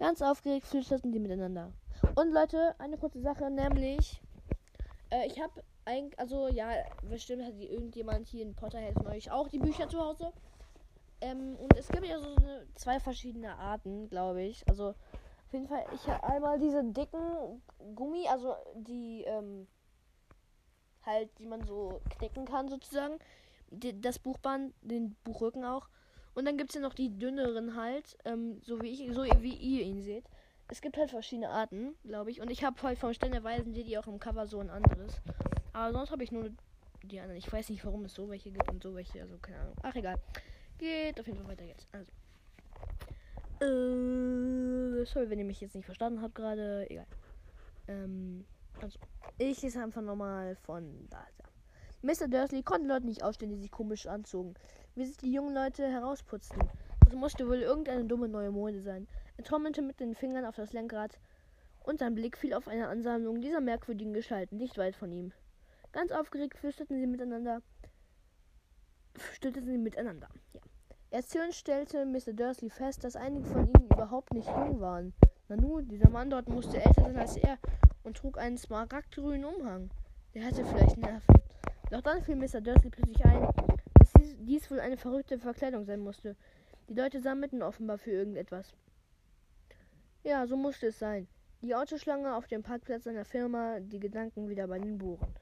Ganz 0.00 0.22
aufgeregt 0.22 0.66
flüsterten 0.66 1.12
die 1.12 1.20
miteinander. 1.20 1.70
Und 2.16 2.32
Leute, 2.32 2.74
eine 2.80 2.96
kurze 2.96 3.20
Sache, 3.20 3.48
nämlich 3.48 4.20
äh, 5.10 5.28
ich 5.28 5.40
habe 5.40 5.62
eigentlich, 5.84 6.18
also 6.18 6.48
ja, 6.48 6.68
bestimmt 7.08 7.44
hat 7.44 7.54
irgendjemand 7.60 8.26
hier 8.26 8.42
in 8.42 8.56
Potterhead 8.56 8.94
von 8.94 9.06
euch 9.06 9.30
auch 9.30 9.46
die 9.50 9.60
Bücher 9.60 9.88
zu 9.88 10.00
Hause. 10.00 10.32
Ähm, 11.20 11.54
und 11.60 11.78
es 11.78 11.86
gibt 11.86 12.08
ja 12.08 12.18
so 12.18 12.34
eine, 12.34 12.66
zwei 12.74 12.98
verschiedene 12.98 13.56
Arten, 13.56 14.08
glaube 14.08 14.42
ich. 14.42 14.68
Also 14.68 14.96
auf 15.52 15.54
jeden 15.54 15.68
Fall, 15.68 15.84
ich 15.94 16.08
habe 16.08 16.24
einmal 16.24 16.58
diese 16.58 16.82
dicken 16.82 17.62
Gummi, 17.94 18.26
also 18.26 18.54
die 18.74 19.22
ähm, 19.26 19.68
halt, 21.04 21.28
die 21.38 21.44
man 21.44 21.62
so 21.66 22.00
knicken 22.16 22.46
kann 22.46 22.68
sozusagen. 22.68 23.18
Die, 23.68 24.00
das 24.00 24.18
Buchband, 24.18 24.72
den 24.80 25.14
Buchrücken 25.24 25.62
auch. 25.64 25.88
Und 26.34 26.46
dann 26.46 26.56
gibt 26.56 26.70
es 26.70 26.76
ja 26.76 26.80
noch 26.80 26.94
die 26.94 27.18
dünneren 27.18 27.76
halt, 27.76 28.16
ähm, 28.24 28.62
so 28.62 28.80
wie 28.80 28.88
ich, 28.88 29.14
so 29.14 29.24
wie 29.24 29.54
ihr 29.54 29.84
ihn 29.84 30.02
seht. 30.02 30.24
Es 30.68 30.80
gibt 30.80 30.96
halt 30.96 31.10
verschiedene 31.10 31.50
Arten, 31.50 31.96
glaube 32.02 32.30
ich. 32.30 32.40
Und 32.40 32.50
ich 32.50 32.64
habe 32.64 32.82
halt 32.82 32.98
vom 32.98 33.12
Stellenweisen 33.12 33.74
seht 33.74 33.88
ihr 33.88 34.00
auch 34.00 34.06
im 34.06 34.18
Cover 34.18 34.46
so 34.46 34.58
ein 34.58 34.70
anderes. 34.70 35.20
Aber 35.74 35.92
sonst 35.92 36.12
habe 36.12 36.24
ich 36.24 36.32
nur 36.32 36.48
die 37.02 37.20
anderen. 37.20 37.36
Ich 37.36 37.52
weiß 37.52 37.68
nicht, 37.68 37.84
warum 37.84 38.06
es 38.06 38.14
so 38.14 38.30
welche 38.30 38.52
gibt 38.52 38.70
und 38.70 38.82
so 38.82 38.94
welche. 38.94 39.20
Also 39.20 39.36
keine 39.36 39.58
Ahnung. 39.58 39.74
Ach 39.82 39.94
egal. 39.94 40.18
Geht 40.78 41.20
auf 41.20 41.26
jeden 41.26 41.40
Fall 41.40 41.48
weiter 41.48 41.64
jetzt. 41.64 41.88
Also. 41.92 42.10
Äh, 43.62 45.04
sorry, 45.04 45.30
wenn 45.30 45.38
ihr 45.38 45.44
mich 45.44 45.60
jetzt 45.60 45.74
nicht 45.74 45.84
verstanden 45.84 46.20
habt 46.20 46.34
gerade. 46.34 46.90
Egal. 46.90 47.06
Ähm, 47.88 48.44
also. 48.80 48.98
Ich 49.38 49.62
lese 49.62 49.82
einfach 49.82 50.02
nochmal 50.02 50.56
von 50.56 51.08
da. 51.08 51.24
Mr. 52.02 52.26
Dursley 52.26 52.64
konnte 52.64 52.88
Leute 52.88 53.06
nicht 53.06 53.22
ausstehen, 53.22 53.50
die 53.50 53.56
sich 53.56 53.70
komisch 53.70 54.06
anzogen. 54.06 54.54
Wie 54.96 55.04
sich 55.04 55.16
die 55.16 55.32
jungen 55.32 55.54
Leute 55.54 55.86
herausputzten. 55.86 56.68
Das 57.04 57.14
musste 57.14 57.46
wohl 57.46 57.58
irgendeine 57.58 58.04
dumme 58.04 58.28
neue 58.28 58.50
Mode 58.50 58.80
sein. 58.80 59.06
Er 59.36 59.44
trommelte 59.44 59.82
mit 59.82 60.00
den 60.00 60.14
Fingern 60.14 60.44
auf 60.44 60.56
das 60.56 60.72
Lenkrad 60.72 61.18
und 61.84 62.00
sein 62.00 62.14
Blick 62.14 62.36
fiel 62.36 62.54
auf 62.54 62.68
eine 62.68 62.88
Ansammlung 62.88 63.40
dieser 63.40 63.60
merkwürdigen 63.60 64.12
Gestalten, 64.12 64.56
nicht 64.56 64.78
weit 64.78 64.96
von 64.96 65.12
ihm. 65.12 65.32
Ganz 65.92 66.10
aufgeregt 66.10 66.58
flüsterten 66.58 66.98
sie 66.98 67.06
miteinander. 67.06 67.62
Stütteten 69.34 69.70
sie 69.70 69.78
miteinander. 69.78 70.28
Ja. 70.54 70.60
Erzählend 71.12 71.52
stellte 71.54 72.06
Mr. 72.06 72.32
Dursley 72.32 72.70
fest, 72.70 73.04
dass 73.04 73.16
einige 73.16 73.44
von 73.44 73.66
ihnen 73.66 73.84
überhaupt 73.84 74.32
nicht 74.32 74.48
jung 74.48 74.80
waren. 74.80 75.12
Nanu, 75.46 75.82
dieser 75.82 76.08
Mann 76.08 76.30
dort 76.30 76.48
musste 76.48 76.82
älter 76.82 77.02
sein 77.02 77.18
als 77.18 77.36
er 77.36 77.58
und 78.02 78.16
trug 78.16 78.38
einen 78.38 78.56
smaragdgrünen 78.56 79.44
Umhang. 79.44 79.90
Der 80.32 80.46
hatte 80.46 80.64
vielleicht 80.64 80.96
Nerven. 80.96 81.34
Doch 81.90 82.00
dann 82.00 82.22
fiel 82.22 82.36
Mr. 82.36 82.62
Dursley 82.62 82.88
plötzlich 82.88 83.22
ein, 83.26 83.46
dass 83.98 84.10
dies, 84.14 84.36
dies 84.38 84.70
wohl 84.70 84.80
eine 84.80 84.96
verrückte 84.96 85.38
Verkleidung 85.38 85.84
sein 85.84 86.00
musste. 86.00 86.34
Die 86.88 86.94
Leute 86.94 87.20
sammelten 87.20 87.62
offenbar 87.62 87.98
für 87.98 88.12
irgendetwas. 88.12 88.72
Ja, 90.24 90.46
so 90.46 90.56
musste 90.56 90.86
es 90.86 90.98
sein. 90.98 91.28
Die 91.60 91.74
Autoschlange 91.74 92.34
auf 92.34 92.46
dem 92.46 92.62
Parkplatz 92.62 93.04
seiner 93.04 93.26
Firma, 93.26 93.80
die 93.80 94.00
Gedanken 94.00 94.48
wieder 94.48 94.66
bei 94.66 94.78
den 94.78 94.96
Bohren. 94.96 95.34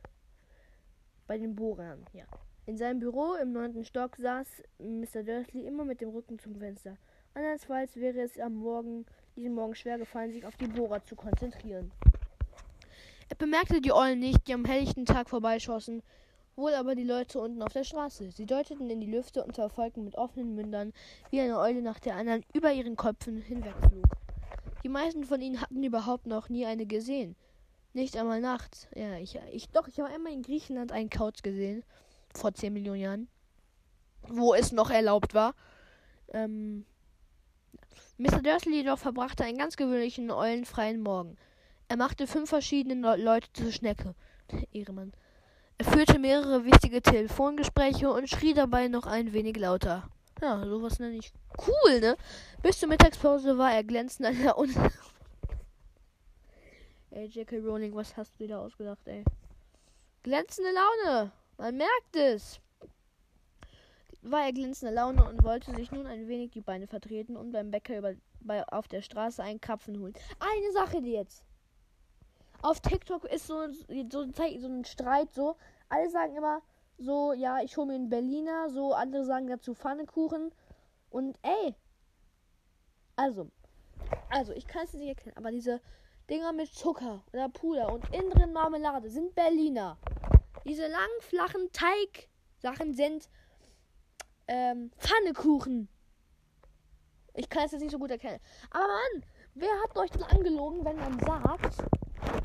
Bei 1.29 1.39
den 1.39 1.55
Bohrern, 1.55 2.05
ja. 2.13 2.25
In 2.67 2.77
seinem 2.77 3.01
Büro 3.01 3.35
im 3.35 3.53
neunten 3.53 3.85
Stock 3.85 4.17
saß 4.17 4.47
Mr. 4.79 5.23
Dursley 5.23 5.67
immer 5.67 5.85
mit 5.85 6.01
dem 6.01 6.11
Rücken 6.11 6.39
zum 6.39 6.55
Fenster. 6.55 6.97
Andernfalls 7.35 7.97
wäre 7.97 8.21
es 8.21 8.39
am 8.39 8.55
Morgen, 8.55 9.07
diesem 9.35 9.55
Morgen 9.55 9.75
schwer 9.75 9.99
gefallen, 9.99 10.33
sich 10.33 10.45
auf 10.45 10.57
die 10.57 10.67
Bohrer 10.67 11.03
zu 11.05 11.17
konzentrieren. 11.17 11.91
Er 13.29 13.37
bemerkte 13.37 13.81
die 13.81 13.93
Eulen 13.93 14.21
nicht, 14.21 14.47
die 14.47 14.55
am 14.55 14.65
helllichten 14.65 15.07
Tag 15.07 15.31
vorbeischossen, 15.31 16.03
wohl 16.55 16.75
aber 16.75 16.95
die 16.95 17.05
Leute 17.05 17.41
unten 17.41 17.63
auf 17.63 17.73
der 17.73 17.85
Straße. 17.85 18.31
Sie 18.31 18.47
deuteten 18.47 18.91
in 18.91 19.01
die 19.01 19.11
Lüfte 19.11 19.43
und 19.43 19.55
verfolgten 19.55 20.05
mit 20.05 20.17
offenen 20.17 20.55
Mündern, 20.55 20.93
wie 21.31 21.41
eine 21.41 21.59
Eule 21.59 21.81
nach 21.81 21.99
der 21.99 22.17
anderen 22.17 22.45
über 22.53 22.73
ihren 22.73 22.97
Köpfen 22.97 23.41
hinwegflog. 23.41 24.05
Die 24.83 24.89
meisten 24.89 25.25
von 25.25 25.41
ihnen 25.41 25.61
hatten 25.61 25.83
überhaupt 25.83 26.27
noch 26.27 26.49
nie 26.49 26.67
eine 26.67 26.87
gesehen. 26.87 27.37
Nicht 27.93 28.17
einmal 28.17 28.41
nachts. 28.41 28.89
Ja, 28.95 29.17
ich, 29.17 29.39
ich 29.53 29.69
doch, 29.71 29.89
ich 29.89 29.99
habe 29.99 30.13
einmal 30.13 30.33
in 30.33 30.43
Griechenland 30.43 30.93
einen 30.93 31.11
Couch 31.11 31.43
gesehen. 31.43 31.83
Vor 32.35 32.55
10 32.55 32.73
Millionen 32.73 33.01
Jahren. 33.01 33.29
Wo 34.29 34.55
es 34.55 34.73
noch 34.73 34.91
erlaubt 34.91 35.35
war. 35.35 35.55
Ähm, 36.33 36.85
Mr. 38.19 38.43
Dursley 38.43 38.77
jedoch 38.77 38.99
verbrachte 38.99 39.45
einen 39.45 39.59
ganz 39.59 39.77
gewöhnlichen, 39.77 40.31
eulenfreien 40.31 41.01
Morgen. 41.01 41.37
Er 41.89 41.97
machte 41.97 42.27
fünf 42.27 42.51
verschiedene 42.51 43.17
Leute 43.17 43.53
zur 43.53 43.73
Schnecke. 43.73 44.15
Ehremann. 44.73 45.13
Er 45.79 45.87
führte 45.87 46.19
mehrere 46.19 46.65
wichtige 46.65 47.01
Telefongespräche 47.01 48.11
und 48.11 48.29
schrie 48.29 48.53
dabei 48.53 48.89
noch 48.89 49.07
ein 49.07 49.33
wenig 49.33 49.57
lauter. 49.57 50.09
Ja, 50.43 50.65
sowas 50.67 50.99
nenne 50.99 51.17
ich 51.17 51.33
cool, 51.67 52.01
ne? 52.01 52.17
Bis 52.63 52.79
zur 52.79 52.89
Mittagspause 52.89 53.57
war 53.57 53.73
er 53.73 53.85
glänzend 53.85 54.29
an 54.29 54.43
der 54.43 54.59
Uni. 54.59 54.75
ey, 57.11 57.27
J.K. 57.27 57.59
Rowling, 57.59 57.95
was 57.95 58.17
hast 58.17 58.35
du 58.35 58.45
wieder 58.45 58.61
ausgedacht, 58.61 59.07
ey? 59.07 59.25
Glänzende 60.23 60.71
Laune! 60.73 61.33
Man 61.61 61.77
merkt 61.77 62.17
es! 62.17 62.59
War 64.23 64.47
er 64.47 64.53
glänzende 64.55 64.95
Laune 64.95 65.29
und 65.29 65.45
wollte 65.45 65.75
sich 65.75 65.93
nun 65.93 66.07
ein 66.07 66.27
wenig 66.27 66.53
die 66.53 66.63
Beine 66.63 66.87
vertreten 66.87 67.37
und 67.37 67.53
beim 67.53 67.71
Bäcker 67.71 67.99
über, 67.99 68.15
bei, 68.41 68.67
auf 68.69 68.89
der 68.89 69.03
Straße 69.03 69.43
einen 69.43 69.61
Kapfen 69.61 70.01
holen. 70.01 70.15
Eine 70.39 70.73
Sache 70.73 71.03
die 71.03 71.13
jetzt! 71.13 71.45
Auf 72.63 72.81
TikTok 72.81 73.27
ist 73.27 73.47
so, 73.47 73.71
so, 73.71 74.25
so 74.33 74.69
ein 74.69 74.85
Streit 74.87 75.35
so. 75.35 75.55
Alle 75.91 76.09
sagen 76.09 76.35
immer, 76.35 76.63
so, 76.97 77.35
ja, 77.35 77.61
ich 77.61 77.77
hole 77.77 77.89
mir 77.89 77.95
einen 77.97 78.09
Berliner. 78.09 78.71
So, 78.71 78.95
andere 78.95 79.27
sagen 79.27 79.47
dazu 79.49 79.75
Pfannekuchen. 79.75 80.53
Und 81.11 81.39
ey. 81.43 81.75
Also. 83.17 83.51
Also, 84.31 84.55
ich 84.55 84.67
kann 84.67 84.87
es 84.87 84.95
nicht 84.95 85.09
erkennen, 85.09 85.37
aber 85.37 85.51
diese 85.51 85.83
Dinger 86.31 86.55
mit 86.55 86.73
Zucker 86.73 87.23
oder 87.35 87.51
Puder 87.51 87.93
und 87.93 88.09
innen 88.15 88.31
drin 88.31 88.55
Marmelade 88.55 89.11
sind 89.11 89.35
Berliner. 89.35 89.99
Diese 90.65 90.87
langen, 90.87 91.21
flachen 91.21 91.71
Teig-Sachen 91.73 92.95
sind 92.95 93.29
ähm, 94.49 94.91
Pfannekuchen. 94.99 95.89
Ich 97.35 97.49
kann 97.49 97.65
es 97.65 97.73
jetzt 97.73 97.83
nicht 97.83 97.93
so 97.93 97.99
gut 97.99 98.11
erkennen. 98.11 98.41
Aber 98.71 98.87
Mann, 98.87 99.25
wer 99.55 99.71
hat 99.83 99.97
euch 99.97 100.11
denn 100.11 100.25
angelogen, 100.25 100.85
wenn 100.85 100.97
man 100.97 101.19
sagt, 101.21 101.79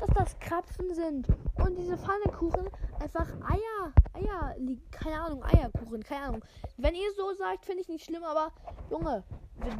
dass 0.00 0.10
das 0.14 0.38
Krapfen 0.38 0.94
sind. 0.94 1.26
Und 1.56 1.76
diese 1.76 1.98
Pfannekuchen 1.98 2.68
einfach 3.00 3.28
Eier, 3.42 3.92
Eier, 4.14 4.56
keine 4.90 5.20
Ahnung, 5.20 5.44
Eierkuchen, 5.44 6.02
keine 6.02 6.26
Ahnung. 6.26 6.44
Wenn 6.76 6.94
ihr 6.94 7.12
so 7.16 7.32
sagt, 7.34 7.66
finde 7.66 7.82
ich 7.82 7.88
nicht 7.88 8.04
schlimm, 8.04 8.24
aber 8.24 8.52
Junge, 8.90 9.24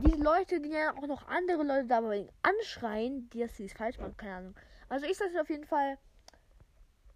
diese 0.05 0.23
Leute, 0.23 0.61
die 0.61 0.71
ja 0.71 0.93
auch 0.95 1.07
noch 1.07 1.27
andere 1.29 1.63
Leute 1.63 1.87
dabei 1.87 2.29
anschreien, 2.43 3.31
die 3.31 3.41
das 3.41 3.53
falsch 3.73 3.99
machen, 3.99 4.17
keine 4.17 4.35
Ahnung. 4.35 4.55
Also 4.89 5.07
ich 5.07 5.17
sage 5.17 5.41
auf 5.41 5.51
jeden 5.51 5.65
Fall 5.65 5.99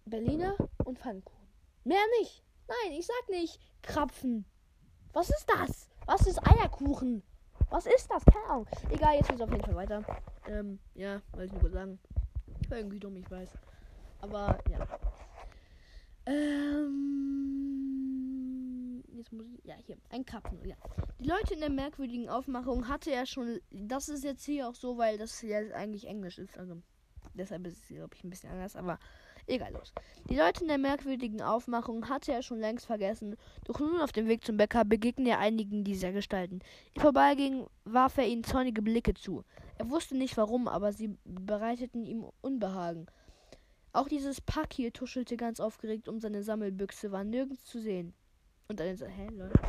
Berliner 0.05 0.55
und 0.91 0.99
Pfannkuchen. 0.99 1.47
Mehr 1.83 2.05
nicht. 2.19 2.43
Nein, 2.67 2.91
ich 2.97 3.07
sag 3.07 3.29
nicht 3.29 3.59
Krapfen. 3.81 4.45
Was 5.13 5.29
ist 5.29 5.47
das? 5.47 5.89
Was 6.05 6.27
ist 6.27 6.45
Eierkuchen? 6.45 7.23
Was 7.69 7.85
ist 7.85 8.11
das? 8.11 8.25
Keine 8.25 8.45
Ahnung. 8.45 8.67
Egal, 8.89 9.15
jetzt 9.15 9.29
geht's 9.29 9.41
auf 9.41 9.49
jeden 9.49 9.63
Fall 9.63 9.75
weiter. 9.75 10.03
Ähm, 10.47 10.79
ja, 10.93 11.21
wollte 11.31 11.45
ich 11.45 11.51
nur 11.53 11.61
kurz 11.61 11.73
sagen. 11.73 11.99
Ich 12.61 12.69
war 12.69 12.77
irgendwie 12.77 12.99
dumm, 12.99 13.15
ich 13.15 13.31
weiß. 13.31 13.49
Aber, 14.19 14.59
ja. 14.69 14.85
Ähm, 16.25 17.01
jetzt 19.13 19.31
muss 19.31 19.47
ich, 19.47 19.63
ja, 19.63 19.75
hier, 19.75 19.97
ein 20.09 20.25
Kappen, 20.25 20.63
ja. 20.65 20.75
Die 21.19 21.29
Leute 21.29 21.53
in 21.53 21.61
der 21.61 21.69
merkwürdigen 21.69 22.27
Aufmachung 22.29 22.89
hatte 22.89 23.11
er 23.11 23.25
schon, 23.25 23.61
das 23.71 24.09
ist 24.09 24.25
jetzt 24.25 24.43
hier 24.45 24.67
auch 24.67 24.75
so, 24.75 24.97
weil 24.97 25.17
das 25.17 25.39
hier 25.39 25.73
eigentlich 25.75 26.05
Englisch 26.05 26.37
ist, 26.37 26.57
also 26.57 26.81
deshalb 27.33 27.65
ist 27.65 27.77
es, 27.77 27.87
glaube 27.87 28.15
ich, 28.15 28.23
ein 28.23 28.29
bisschen 28.29 28.51
anders, 28.51 28.75
aber 28.75 28.99
Egal 29.51 29.73
los. 29.73 29.93
Die 30.29 30.37
Leute 30.37 30.61
in 30.61 30.69
der 30.69 30.77
merkwürdigen 30.77 31.41
Aufmachung 31.41 32.07
hatte 32.07 32.31
er 32.31 32.41
schon 32.41 32.59
längst 32.59 32.85
vergessen, 32.85 33.35
doch 33.65 33.81
nun 33.81 33.99
auf 33.99 34.13
dem 34.13 34.29
Weg 34.29 34.45
zum 34.45 34.55
Bäcker 34.55 34.85
begegnete 34.85 35.31
er 35.31 35.39
einigen 35.39 35.83
dieser 35.83 36.13
Gestalten. 36.13 36.61
Die 36.95 37.01
vorbeigingen, 37.01 37.67
warf 37.83 38.17
er 38.17 38.25
ihnen 38.27 38.45
zornige 38.45 38.81
Blicke 38.81 39.13
zu. 39.13 39.43
Er 39.77 39.89
wusste 39.89 40.15
nicht 40.15 40.37
warum, 40.37 40.69
aber 40.69 40.93
sie 40.93 41.17
bereiteten 41.25 42.05
ihm 42.05 42.23
Unbehagen. 42.39 43.07
Auch 43.91 44.07
dieses 44.07 44.39
Pack 44.39 44.71
hier 44.71 44.93
tuschelte 44.93 45.35
ganz 45.35 45.59
aufgeregt 45.59 46.07
um 46.07 46.21
seine 46.21 46.43
Sammelbüchse, 46.43 47.11
war 47.11 47.25
nirgends 47.25 47.65
zu 47.65 47.81
sehen. 47.81 48.13
Und 48.69 48.79
dann 48.79 48.95
so, 48.95 49.05
hä, 49.05 49.27
Leute? 49.33 49.59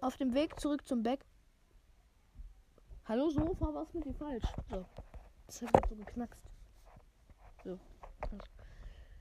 Auf 0.00 0.16
dem 0.16 0.34
Weg 0.34 0.58
zurück 0.58 0.84
zum 0.84 1.04
Bäck. 1.04 1.20
Hallo 3.04 3.30
Sofa, 3.30 3.72
was 3.72 3.94
mit 3.94 4.04
dir 4.04 4.14
falsch? 4.14 4.46
So. 4.68 4.84
Das 5.46 5.62
hat 5.62 5.88
so 5.88 5.94
geknackst. 5.94 6.42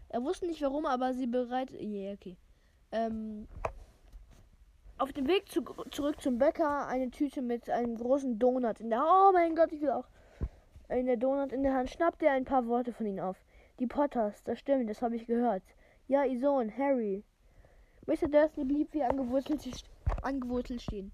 Er 0.09 0.23
wusste 0.23 0.47
nicht 0.47 0.61
warum, 0.61 0.85
aber 0.85 1.13
sie 1.13 1.27
bereit. 1.27 1.71
Yeah, 1.71 2.13
okay. 2.13 2.37
Ähm, 2.91 3.47
auf 4.97 5.11
dem 5.13 5.27
Weg 5.27 5.49
zu, 5.49 5.61
zurück 5.91 6.21
zum 6.21 6.37
Bäcker 6.37 6.87
eine 6.87 7.11
Tüte 7.11 7.41
mit 7.41 7.69
einem 7.69 7.97
großen 7.97 8.39
Donut 8.39 8.79
in 8.79 8.89
der 8.89 9.03
Oh 9.03 9.31
mein 9.33 9.55
Gott, 9.55 9.71
ich 9.71 9.81
will 9.81 9.91
auch. 9.91 10.07
In 10.89 11.05
der 11.05 11.17
Donut 11.17 11.51
in 11.51 11.63
der 11.63 11.73
Hand 11.73 11.89
schnappte 11.89 12.25
er 12.25 12.33
ein 12.33 12.45
paar 12.45 12.65
Worte 12.67 12.93
von 12.93 13.05
ihnen 13.05 13.19
auf. 13.19 13.37
Die 13.79 13.87
Potters, 13.87 14.43
das 14.43 14.59
stimmt, 14.59 14.89
das 14.89 15.01
habe 15.01 15.15
ich 15.15 15.27
gehört. 15.27 15.63
Ja, 16.07 16.23
ihr 16.23 16.39
Sohn, 16.39 16.75
Harry. 16.75 17.23
Mr. 18.05 18.29
Dursley 18.29 18.63
blieb 18.63 18.93
wie 18.93 19.03
angewurzelt, 19.03 19.83
angewurzelt 20.21 20.81
stehen. 20.81 21.11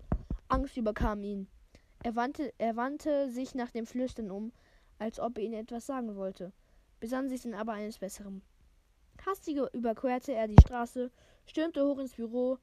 Angst 0.47 0.77
überkam 0.77 1.23
ihn. 1.23 1.47
Er 2.03 2.15
wandte, 2.15 2.53
er 2.59 2.75
wandte 2.75 3.29
sich 3.29 3.55
nach 3.55 3.71
dem 3.71 3.87
Flüstern 3.87 4.29
um, 4.29 4.51
als 4.99 5.19
ob 5.19 5.37
er 5.37 5.43
ihnen 5.43 5.55
etwas 5.55 5.87
sagen 5.87 6.15
wollte 6.15 6.53
besann 7.03 7.27
sich 7.27 7.41
dann 7.41 7.53
aber 7.53 7.73
eines 7.73 7.97
Besseren. 7.97 8.41
Hastig 9.25 9.57
überquerte 9.73 10.33
er 10.33 10.47
die 10.47 10.61
Straße, 10.61 11.11
stürmte 11.45 11.85
hoch 11.85 11.99
ins 11.99 12.13
Büro, 12.13 12.57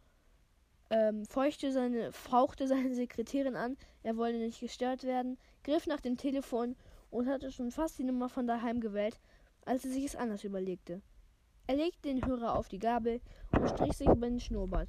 ähm, 0.90 1.24
feuchte 1.24 1.72
seine, 1.72 2.12
fauchte 2.12 2.66
seine 2.66 2.94
Sekretärin 2.94 3.56
an, 3.56 3.76
er 4.02 4.16
wollte 4.16 4.38
nicht 4.38 4.60
gestört 4.60 5.04
werden, 5.04 5.38
griff 5.64 5.86
nach 5.86 6.00
dem 6.00 6.16
Telefon 6.16 6.76
und 7.10 7.28
hatte 7.28 7.50
schon 7.50 7.70
fast 7.70 7.98
die 7.98 8.04
Nummer 8.04 8.28
von 8.28 8.46
daheim 8.46 8.80
gewählt, 8.80 9.18
als 9.64 9.84
er 9.84 9.90
sich 9.90 10.04
es 10.04 10.16
anders 10.16 10.44
überlegte. 10.44 11.00
Er 11.66 11.76
legte 11.76 12.08
den 12.08 12.26
Hörer 12.26 12.56
auf 12.56 12.68
die 12.68 12.78
Gabel 12.78 13.20
und 13.52 13.68
strich 13.70 13.92
sich 13.92 14.08
über 14.08 14.28
den 14.28 14.40
Schnurrbart. 14.40 14.88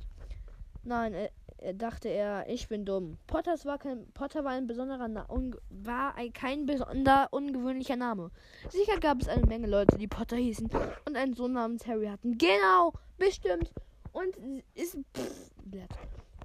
Nein, 0.84 1.14
er, 1.14 1.30
er 1.58 1.74
dachte 1.74 2.10
er, 2.10 2.50
ich 2.50 2.68
bin 2.68 2.86
dumm. 2.86 3.18
Potters 3.28 3.66
war 3.66 3.78
kein, 3.78 4.08
Potter 4.14 4.44
war 4.44 4.52
ein 4.52 4.66
besonderer 4.66 5.08
Na 5.08 5.28
war 5.70 6.16
ein, 6.16 6.34
kein 6.34 6.66
besonder 6.66 7.28
ungewöhnlicher 7.32 7.96
Name. 7.96 8.32
Sicher 8.70 9.00
gab 9.00 9.22
es 9.22 9.28
eine 9.28 9.46
Menge 9.46 9.68
Leute, 9.68 9.98
die 9.98 10.08
Potter 10.08 10.38
hießen 10.38 10.70
und 11.06 11.16
einen 11.16 11.34
Sohn 11.34 11.54
namens 11.54 11.86
Harry 11.86 12.08
hatten. 12.08 12.38
Genau, 12.38 12.94
bestimmt. 13.18 13.72
Und 14.12 14.36
ist 14.74 14.98
pff, 15.16 15.52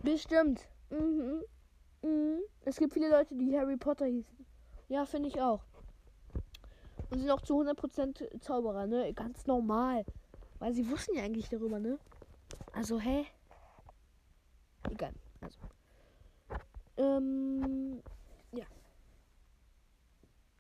bestimmt. 0.03 0.61
Mhm. 0.91 1.43
Mhm. 2.03 2.41
Es 2.65 2.77
gibt 2.77 2.93
viele 2.93 3.09
Leute, 3.09 3.35
die 3.35 3.59
Harry 3.59 3.77
Potter 3.77 4.07
hießen. 4.07 4.47
Ja, 4.89 5.05
finde 5.05 5.29
ich 5.29 5.41
auch. 5.41 5.65
Und 7.11 7.21
sind 7.21 7.31
auch 7.31 7.43
zu 7.43 7.61
100% 7.61 8.41
Zauberer, 8.41 8.87
ne? 8.87 9.13
Ganz 9.15 9.47
normal. 9.47 10.05
Weil 10.59 10.73
sie 10.75 10.89
wussten 10.91 11.17
ja 11.17 11.23
eigentlich 11.25 11.49
darüber, 11.49 11.79
ne? 11.79 11.99
Also, 12.73 13.01
hä? 13.01 13.27
Egal. 14.91 15.13
Also. 15.41 15.59
Ähm. 16.97 18.03
Ja. 18.53 18.65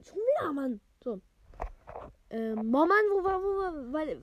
Schon 0.03 0.17
wieder, 0.17 0.53
Mann. 0.53 0.81
So. 1.03 1.21
Ähm, 2.31 2.71
Mann, 2.71 2.89
wo 3.13 3.25
war, 3.25 3.43
wo 3.43 3.59
war, 3.59 3.93
weil. 3.93 4.21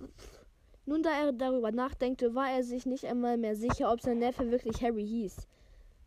Nun, 0.86 1.02
da 1.02 1.12
er 1.12 1.32
darüber 1.32 1.72
nachdenkte, 1.72 2.36
war 2.36 2.52
er 2.52 2.64
sich 2.64 2.86
nicht 2.86 3.06
einmal 3.06 3.38
mehr 3.38 3.56
sicher, 3.56 3.92
ob 3.92 4.02
sein 4.02 4.20
Neffe 4.20 4.52
wirklich 4.52 4.82
Harry 4.82 5.08
hieß. 5.08 5.48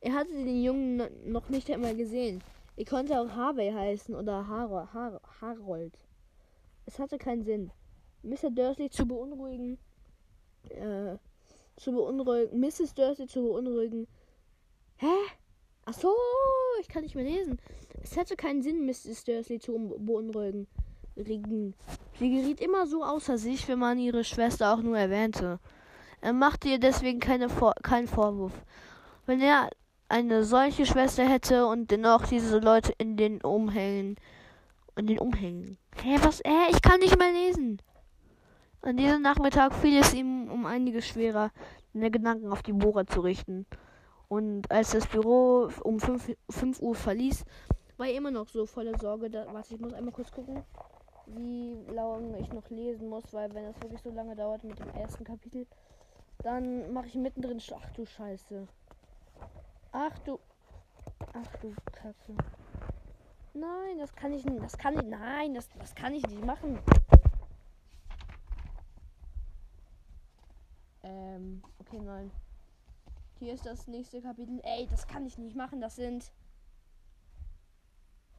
Er 0.00 0.12
hatte 0.12 0.32
den 0.32 0.62
Jungen 0.62 1.02
noch 1.24 1.48
nicht 1.48 1.70
einmal 1.70 1.96
gesehen. 1.96 2.42
Er 2.76 2.84
konnte 2.84 3.18
auch 3.18 3.30
Harvey 3.30 3.72
heißen 3.72 4.14
oder 4.14 4.46
Har 4.46 4.92
Har 4.92 5.20
Harold. 5.40 5.98
Es 6.84 6.98
hatte 6.98 7.16
keinen 7.16 7.42
Sinn. 7.42 7.70
Mr. 8.22 8.50
Dursley 8.50 8.90
zu 8.90 9.06
beunruhigen, 9.06 9.78
äh, 10.70 11.16
zu 11.76 11.92
beunruhigen, 11.92 12.58
Mrs. 12.60 12.94
Dursley 12.94 13.26
zu 13.26 13.42
beunruhigen. 13.42 14.06
Hä? 14.96 15.06
Ach 15.84 15.94
so, 15.94 16.14
ich 16.80 16.88
kann 16.88 17.02
nicht 17.02 17.14
mehr 17.14 17.24
lesen. 17.24 17.58
Es 18.02 18.16
hätte 18.16 18.36
keinen 18.36 18.62
Sinn, 18.62 18.86
Mrs. 18.86 19.24
Dursley 19.24 19.58
zu 19.60 19.94
beunruhigen. 19.98 20.66
Sie 21.14 21.40
geriet 22.18 22.60
immer 22.60 22.86
so 22.86 23.02
außer 23.02 23.38
sich, 23.38 23.68
wenn 23.68 23.78
man 23.78 23.98
ihre 23.98 24.24
Schwester 24.24 24.74
auch 24.74 24.82
nur 24.82 24.98
erwähnte. 24.98 25.58
Er 26.20 26.32
machte 26.32 26.68
ihr 26.68 26.78
deswegen 26.78 27.20
keine 27.20 27.48
Vor 27.48 27.74
keinen 27.82 28.08
Vorwurf. 28.08 28.52
Wenn 29.24 29.40
er 29.40 29.70
eine 30.08 30.44
solche 30.44 30.86
Schwester 30.86 31.24
hätte 31.24 31.66
und 31.66 31.90
dennoch 31.90 32.26
diese 32.26 32.58
Leute 32.58 32.92
in 32.98 33.16
den 33.16 33.40
Umhängen. 33.40 34.16
In 34.96 35.06
den 35.06 35.18
Umhängen. 35.18 35.78
Hä, 36.02 36.16
was? 36.22 36.40
Hä, 36.44 36.70
ich 36.70 36.82
kann 36.82 37.00
nicht 37.00 37.18
mehr 37.18 37.32
lesen. 37.32 37.80
An 38.86 38.96
diesem 38.96 39.20
Nachmittag 39.20 39.74
fiel 39.74 39.98
es 39.98 40.14
ihm 40.14 40.48
um 40.48 40.64
einiges 40.64 41.08
schwerer, 41.08 41.50
seine 41.92 42.08
Gedanken 42.08 42.52
auf 42.52 42.62
die 42.62 42.72
Bohrer 42.72 43.04
zu 43.04 43.18
richten. 43.18 43.66
Und 44.28 44.70
als 44.70 44.92
das 44.92 45.08
Büro 45.08 45.68
um 45.82 45.98
5, 45.98 46.36
Uhr 46.80 46.94
verließ, 46.94 47.44
war 47.96 48.06
er 48.06 48.14
immer 48.14 48.30
noch 48.30 48.48
so 48.48 48.64
voller 48.64 48.96
Sorge. 48.96 49.28
Da, 49.28 49.52
warte, 49.52 49.74
ich 49.74 49.80
muss 49.80 49.92
einmal 49.92 50.14
kurz 50.14 50.30
gucken, 50.30 50.62
wie 51.26 51.74
lange 51.92 52.38
ich 52.38 52.52
noch 52.52 52.70
lesen 52.70 53.08
muss, 53.08 53.24
weil 53.32 53.52
wenn 53.54 53.64
das 53.64 53.82
wirklich 53.82 54.00
so 54.02 54.12
lange 54.12 54.36
dauert 54.36 54.62
mit 54.62 54.78
dem 54.78 54.90
ersten 54.90 55.24
Kapitel, 55.24 55.66
dann 56.44 56.92
mache 56.92 57.08
ich 57.08 57.16
mittendrin. 57.16 57.60
Ach 57.74 57.90
du 57.90 58.06
Scheiße. 58.06 58.68
Ach 59.90 60.16
du. 60.20 60.38
Ach 61.32 61.56
du 61.60 61.74
Kacke. 61.90 62.36
Nein, 63.52 63.98
das 63.98 64.14
kann 64.14 64.32
ich 64.32 64.44
nicht. 64.44 64.62
Das 64.62 64.78
kann 64.78 64.94
ich. 64.94 65.02
Nein, 65.02 65.54
das, 65.54 65.68
das 65.76 65.92
kann 65.96 66.14
ich 66.14 66.24
nicht 66.28 66.44
machen. 66.44 66.78
Ähm, 71.46 71.62
okay, 71.78 72.00
nein. 72.00 72.30
Hier 73.38 73.52
ist 73.52 73.66
das 73.66 73.86
nächste 73.86 74.20
Kapitel. 74.20 74.60
Ey, 74.64 74.86
das 74.90 75.06
kann 75.06 75.26
ich 75.26 75.38
nicht 75.38 75.56
machen. 75.56 75.80
Das 75.80 75.96
sind. 75.96 76.32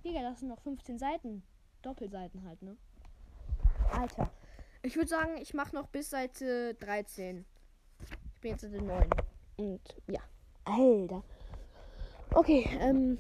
Digga, 0.04 0.22
das 0.22 0.40
sind 0.40 0.50
noch 0.50 0.62
15 0.62 0.98
Seiten. 0.98 1.44
Doppelseiten 1.82 2.44
halt, 2.44 2.62
ne? 2.62 2.78
Alter. 3.92 4.30
Ich 4.82 4.96
würde 4.96 5.10
sagen, 5.10 5.38
ich 5.38 5.54
mache 5.54 5.76
noch 5.76 5.88
bis 5.88 6.10
Seite 6.10 6.76
13. 6.76 7.46
Ich 8.34 8.42
bin 8.42 8.52
jetzt 8.52 8.62
Seite 8.62 8.82
9. 8.82 9.10
Und 9.58 9.96
ja. 10.08 10.22
Alter. 10.66 11.24
Okay, 12.34 12.68
ähm. 12.80 13.18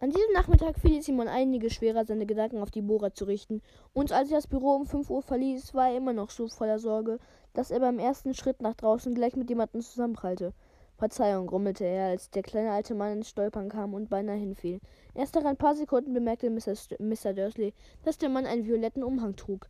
An 0.00 0.10
diesem 0.10 0.32
Nachmittag 0.32 0.78
fiel 0.78 0.98
es 0.98 1.08
ihm 1.08 1.18
an 1.18 1.26
einige 1.26 1.70
schwerer, 1.70 2.04
seine 2.04 2.24
Gedanken 2.24 2.62
auf 2.62 2.70
die 2.70 2.82
Bohrer 2.82 3.14
zu 3.14 3.24
richten. 3.24 3.62
Und 3.92 4.12
als 4.12 4.30
er 4.30 4.36
das 4.36 4.46
Büro 4.46 4.76
um 4.76 4.86
5 4.86 5.10
Uhr 5.10 5.22
verließ, 5.22 5.74
war 5.74 5.88
er 5.90 5.96
immer 5.96 6.12
noch 6.12 6.30
so 6.30 6.46
voller 6.46 6.78
Sorge, 6.78 7.18
dass 7.52 7.72
er 7.72 7.80
beim 7.80 7.98
ersten 7.98 8.32
Schritt 8.32 8.62
nach 8.62 8.74
draußen 8.74 9.12
gleich 9.12 9.34
mit 9.34 9.50
jemandem 9.50 9.80
zusammenprallte. 9.80 10.52
Verzeihung, 10.98 11.48
grummelte 11.48 11.84
er, 11.84 12.10
als 12.10 12.30
der 12.30 12.44
kleine 12.44 12.70
alte 12.70 12.94
Mann 12.94 13.18
ins 13.18 13.28
Stolpern 13.28 13.68
kam 13.70 13.92
und 13.92 14.08
beinahe 14.08 14.36
hinfiel. 14.36 14.78
Erst 15.14 15.34
nach 15.34 15.44
ein 15.44 15.56
paar 15.56 15.74
Sekunden 15.74 16.14
bemerkte 16.14 16.48
Mr. 16.48 16.76
St 16.76 17.00
Mr. 17.00 17.32
Dursley, 17.32 17.74
dass 18.04 18.18
der 18.18 18.28
Mann 18.28 18.46
einen 18.46 18.66
violetten 18.66 19.02
Umhang 19.02 19.34
trug. 19.34 19.68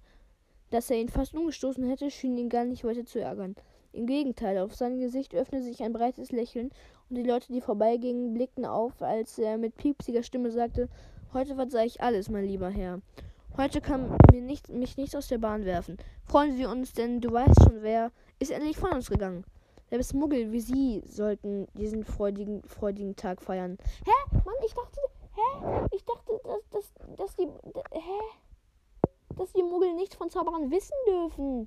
Dass 0.70 0.90
er 0.90 0.98
ihn 0.98 1.08
fast 1.08 1.34
umgestoßen 1.34 1.88
hätte, 1.88 2.10
schien 2.10 2.36
ihn 2.36 2.50
gar 2.50 2.66
nicht 2.66 2.84
weiter 2.84 3.06
zu 3.06 3.18
ärgern. 3.18 3.56
Im 3.98 4.06
Gegenteil, 4.06 4.58
auf 4.58 4.76
seinem 4.76 5.00
Gesicht 5.00 5.34
öffnete 5.34 5.64
sich 5.64 5.82
ein 5.82 5.92
breites 5.92 6.30
Lächeln, 6.30 6.70
und 7.10 7.16
die 7.16 7.24
Leute, 7.24 7.52
die 7.52 7.60
vorbeigingen, 7.60 8.32
blickten 8.32 8.64
auf, 8.64 9.02
als 9.02 9.36
er 9.40 9.58
mit 9.58 9.76
piepsiger 9.76 10.22
Stimme 10.22 10.52
sagte 10.52 10.88
Heute 11.32 11.56
verzeih 11.56 11.86
ich 11.86 12.00
alles, 12.00 12.30
mein 12.30 12.44
lieber 12.44 12.68
Herr. 12.68 13.00
Heute 13.56 13.80
kann 13.80 14.16
mir 14.30 14.40
nicht, 14.40 14.68
mich 14.68 14.96
nichts 14.96 15.16
aus 15.16 15.26
der 15.26 15.38
Bahn 15.38 15.64
werfen. 15.64 15.96
Freuen 16.22 16.56
Sie 16.56 16.64
uns, 16.64 16.92
denn 16.92 17.20
du 17.20 17.32
weißt 17.32 17.60
schon, 17.64 17.82
wer 17.82 18.12
ist 18.38 18.52
endlich 18.52 18.76
von 18.76 18.92
uns 18.92 19.10
gegangen. 19.10 19.44
Selbst 19.90 20.14
Muggel 20.14 20.52
wie 20.52 20.60
Sie 20.60 21.02
sollten 21.04 21.66
diesen 21.74 22.04
freudigen, 22.04 22.62
freudigen 22.62 23.16
Tag 23.16 23.42
feiern. 23.42 23.78
Hä? 24.04 24.36
Mann, 24.44 24.54
ich 24.64 24.74
dachte, 24.74 25.00
hä? 25.34 25.86
Ich 25.90 26.04
dachte, 26.04 26.40
dass, 26.44 26.68
dass, 26.70 27.16
dass 27.16 27.34
die, 27.34 27.48
hä? 27.90 28.20
Dass 29.36 29.52
die 29.54 29.64
Muggel 29.64 29.92
nichts 29.94 30.14
von 30.14 30.30
Zauberern 30.30 30.70
wissen 30.70 30.94
dürfen. 31.08 31.66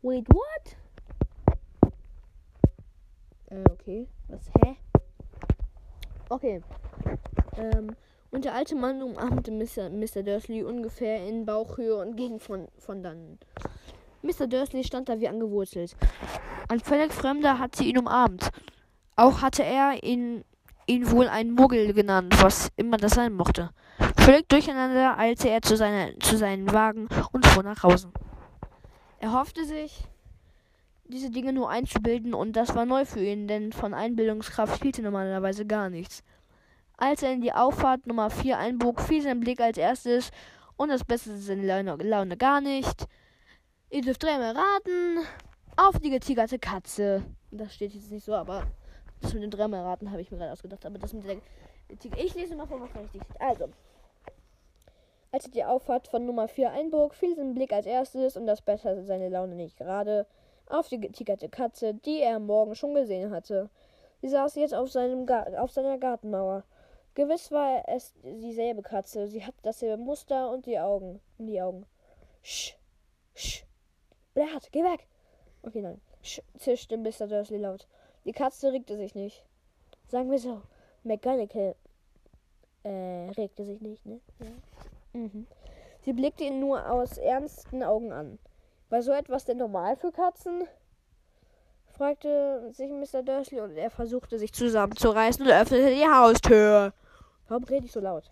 Wait, 0.00 0.26
what? 0.30 0.76
Äh, 3.54 3.70
okay. 3.70 4.08
Was, 4.28 4.50
hä? 4.60 4.76
Okay. 6.28 6.62
Ähm, 7.56 7.94
und 8.30 8.44
der 8.44 8.54
alte 8.54 8.74
Mann 8.74 9.02
umarmte 9.02 9.52
Mr. 9.52 9.90
Mr. 9.90 10.22
Dursley 10.24 10.64
ungefähr 10.64 11.26
in 11.28 11.46
Bauchhöhe 11.46 11.96
und 11.96 12.16
ging 12.16 12.40
von, 12.40 12.66
von 12.78 13.02
dann. 13.02 13.38
Mr. 14.22 14.48
Dursley 14.48 14.82
stand 14.82 15.08
da 15.08 15.20
wie 15.20 15.28
angewurzelt. 15.28 15.94
Ein 16.68 16.80
völlig 16.80 17.12
Fremder 17.12 17.58
hatte 17.58 17.84
ihn 17.84 17.98
umarmt. 17.98 18.50
Auch 19.16 19.42
hatte 19.42 19.62
er 19.62 20.02
ihn, 20.02 20.44
ihn 20.86 21.10
wohl 21.10 21.28
ein 21.28 21.52
Muggel 21.52 21.92
genannt, 21.92 22.34
was 22.42 22.70
immer 22.76 22.96
das 22.96 23.14
sein 23.14 23.34
mochte. 23.34 23.70
Völlig 24.16 24.48
durcheinander 24.48 25.16
eilte 25.18 25.48
er 25.48 25.62
zu, 25.62 25.76
seiner, 25.76 26.18
zu 26.18 26.36
seinem 26.36 26.72
Wagen 26.72 27.08
und 27.30 27.46
fuhr 27.46 27.62
nach 27.62 27.82
Hause. 27.84 28.10
Er 29.20 29.32
hoffte 29.32 29.64
sich, 29.64 30.08
diese 31.14 31.30
Dinge 31.30 31.52
nur 31.52 31.70
einzubilden, 31.70 32.34
und 32.34 32.54
das 32.54 32.74
war 32.74 32.84
neu 32.84 33.04
für 33.04 33.24
ihn, 33.24 33.46
denn 33.46 33.72
von 33.72 33.94
Einbildungskraft 33.94 34.76
spielte 34.76 35.00
normalerweise 35.00 35.64
gar 35.64 35.88
nichts. 35.88 36.24
Als 36.96 37.22
er 37.22 37.32
in 37.32 37.40
die 37.40 37.52
Auffahrt 37.52 38.06
Nummer 38.06 38.30
4 38.30 38.58
einbog, 38.58 39.00
fiel 39.00 39.22
sein 39.22 39.38
Blick 39.38 39.60
als 39.60 39.78
erstes 39.78 40.32
und 40.76 40.88
das 40.88 41.04
Beste 41.04 41.36
seine 41.36 41.64
Laune, 41.64 42.02
Laune 42.02 42.36
gar 42.36 42.60
nicht. 42.60 43.06
Ihr 43.90 44.02
dürft 44.02 44.24
dreimal 44.24 44.56
raten. 44.56 45.24
Auf 45.76 45.98
die 46.00 46.10
getigerte 46.10 46.58
Katze. 46.58 47.24
Das 47.50 47.74
steht 47.74 47.94
jetzt 47.94 48.10
nicht 48.10 48.24
so, 48.24 48.34
aber 48.34 48.64
das 49.20 49.34
mit 49.34 49.42
den 49.42 49.50
dreimal 49.50 49.82
raten 49.82 50.10
habe 50.10 50.20
ich 50.20 50.30
mir 50.30 50.38
gerade 50.38 50.52
ausgedacht. 50.52 50.84
Aber 50.84 50.98
das 50.98 51.12
mit 51.12 51.24
der 51.24 51.36
Tiger. 51.98 52.18
Ich 52.18 52.34
lese 52.34 52.56
mal 52.56 52.66
vor, 52.66 52.80
was 52.80 52.94
richtig 52.94 53.22
steht. 53.22 53.40
Also. 53.40 53.68
Als 55.30 55.46
er 55.46 55.50
die 55.50 55.64
Auffahrt 55.64 56.08
von 56.08 56.26
Nummer 56.26 56.46
4 56.48 56.70
einbog, 56.72 57.14
fiel 57.14 57.34
sein 57.34 57.54
Blick 57.54 57.72
als 57.72 57.86
erstes 57.86 58.36
und 58.36 58.46
das 58.46 58.62
Beste 58.62 59.04
seine 59.04 59.28
Laune 59.28 59.54
nicht 59.54 59.76
gerade 59.76 60.26
auf 60.66 60.88
die 60.88 61.00
getigerte 61.00 61.48
Katze, 61.48 61.94
die 61.94 62.20
er 62.20 62.36
am 62.36 62.46
Morgen 62.46 62.74
schon 62.74 62.94
gesehen 62.94 63.30
hatte. 63.30 63.70
Sie 64.20 64.28
saß 64.28 64.54
jetzt 64.56 64.74
auf, 64.74 64.90
seinem 64.90 65.28
auf 65.58 65.70
seiner 65.70 65.98
Gartenmauer. 65.98 66.64
Gewiss 67.14 67.52
war 67.52 67.88
es 67.88 68.12
dieselbe 68.22 68.82
Katze. 68.82 69.28
Sie 69.28 69.44
hatte 69.44 69.58
dasselbe 69.62 70.02
Muster 70.02 70.50
und 70.50 70.66
die 70.66 70.78
Augen. 70.78 71.20
Und 71.38 71.46
die 71.46 71.60
Augen. 71.60 71.86
Sch, 72.42 72.74
sch. 73.34 73.64
Blatt, 74.34 74.70
geh 74.72 74.82
weg. 74.82 75.06
Okay, 75.62 75.80
nein. 75.80 76.00
Sch, 76.22 76.40
zischte 76.58 76.96
Mr. 76.96 77.28
Dursley 77.28 77.58
laut. 77.58 77.86
Die 78.24 78.32
Katze 78.32 78.72
regte 78.72 78.96
sich 78.96 79.14
nicht. 79.14 79.44
Sagen 80.08 80.30
wir 80.30 80.38
so. 80.38 80.62
McGonagall 81.04 81.76
äh, 82.82 83.30
regte 83.36 83.64
sich 83.64 83.80
nicht, 83.80 84.04
ne? 84.06 84.20
Ja. 84.40 85.20
Mhm. 85.20 85.46
Sie 86.00 86.12
blickte 86.12 86.44
ihn 86.44 86.60
nur 86.60 86.90
aus 86.90 87.18
ernsten 87.18 87.82
Augen 87.82 88.12
an. 88.12 88.38
War 88.90 89.02
so 89.02 89.12
etwas 89.12 89.44
denn 89.44 89.58
normal 89.58 89.96
für 89.96 90.12
Katzen? 90.12 90.66
fragte 91.96 92.72
sich 92.72 92.90
Mr. 92.90 93.22
Dursley 93.22 93.60
und 93.60 93.76
er 93.76 93.90
versuchte 93.90 94.38
sich 94.38 94.52
zusammenzureißen 94.52 95.44
und 95.44 95.52
öffnete 95.52 95.94
die 95.94 96.06
Haustür. 96.06 96.92
Warum 97.48 97.64
rede 97.64 97.86
ich 97.86 97.92
so 97.92 98.00
laut? 98.00 98.30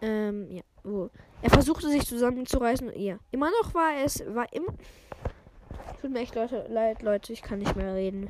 Ähm, 0.00 0.50
ja. 0.50 0.62
Wo? 0.82 1.10
Er 1.42 1.50
versuchte 1.50 1.88
sich 1.88 2.06
zusammenzureißen. 2.06 2.98
Ja. 2.98 3.18
Immer 3.30 3.50
noch 3.62 3.74
war 3.74 3.92
es. 4.04 4.22
War 4.34 4.50
immer. 4.52 4.72
Tut 6.00 6.10
mir 6.10 6.20
echt 6.20 6.34
Leute, 6.34 6.66
leid, 6.68 7.02
Leute. 7.02 7.32
Ich 7.32 7.42
kann 7.42 7.58
nicht 7.58 7.74
mehr 7.74 7.94
reden. 7.94 8.28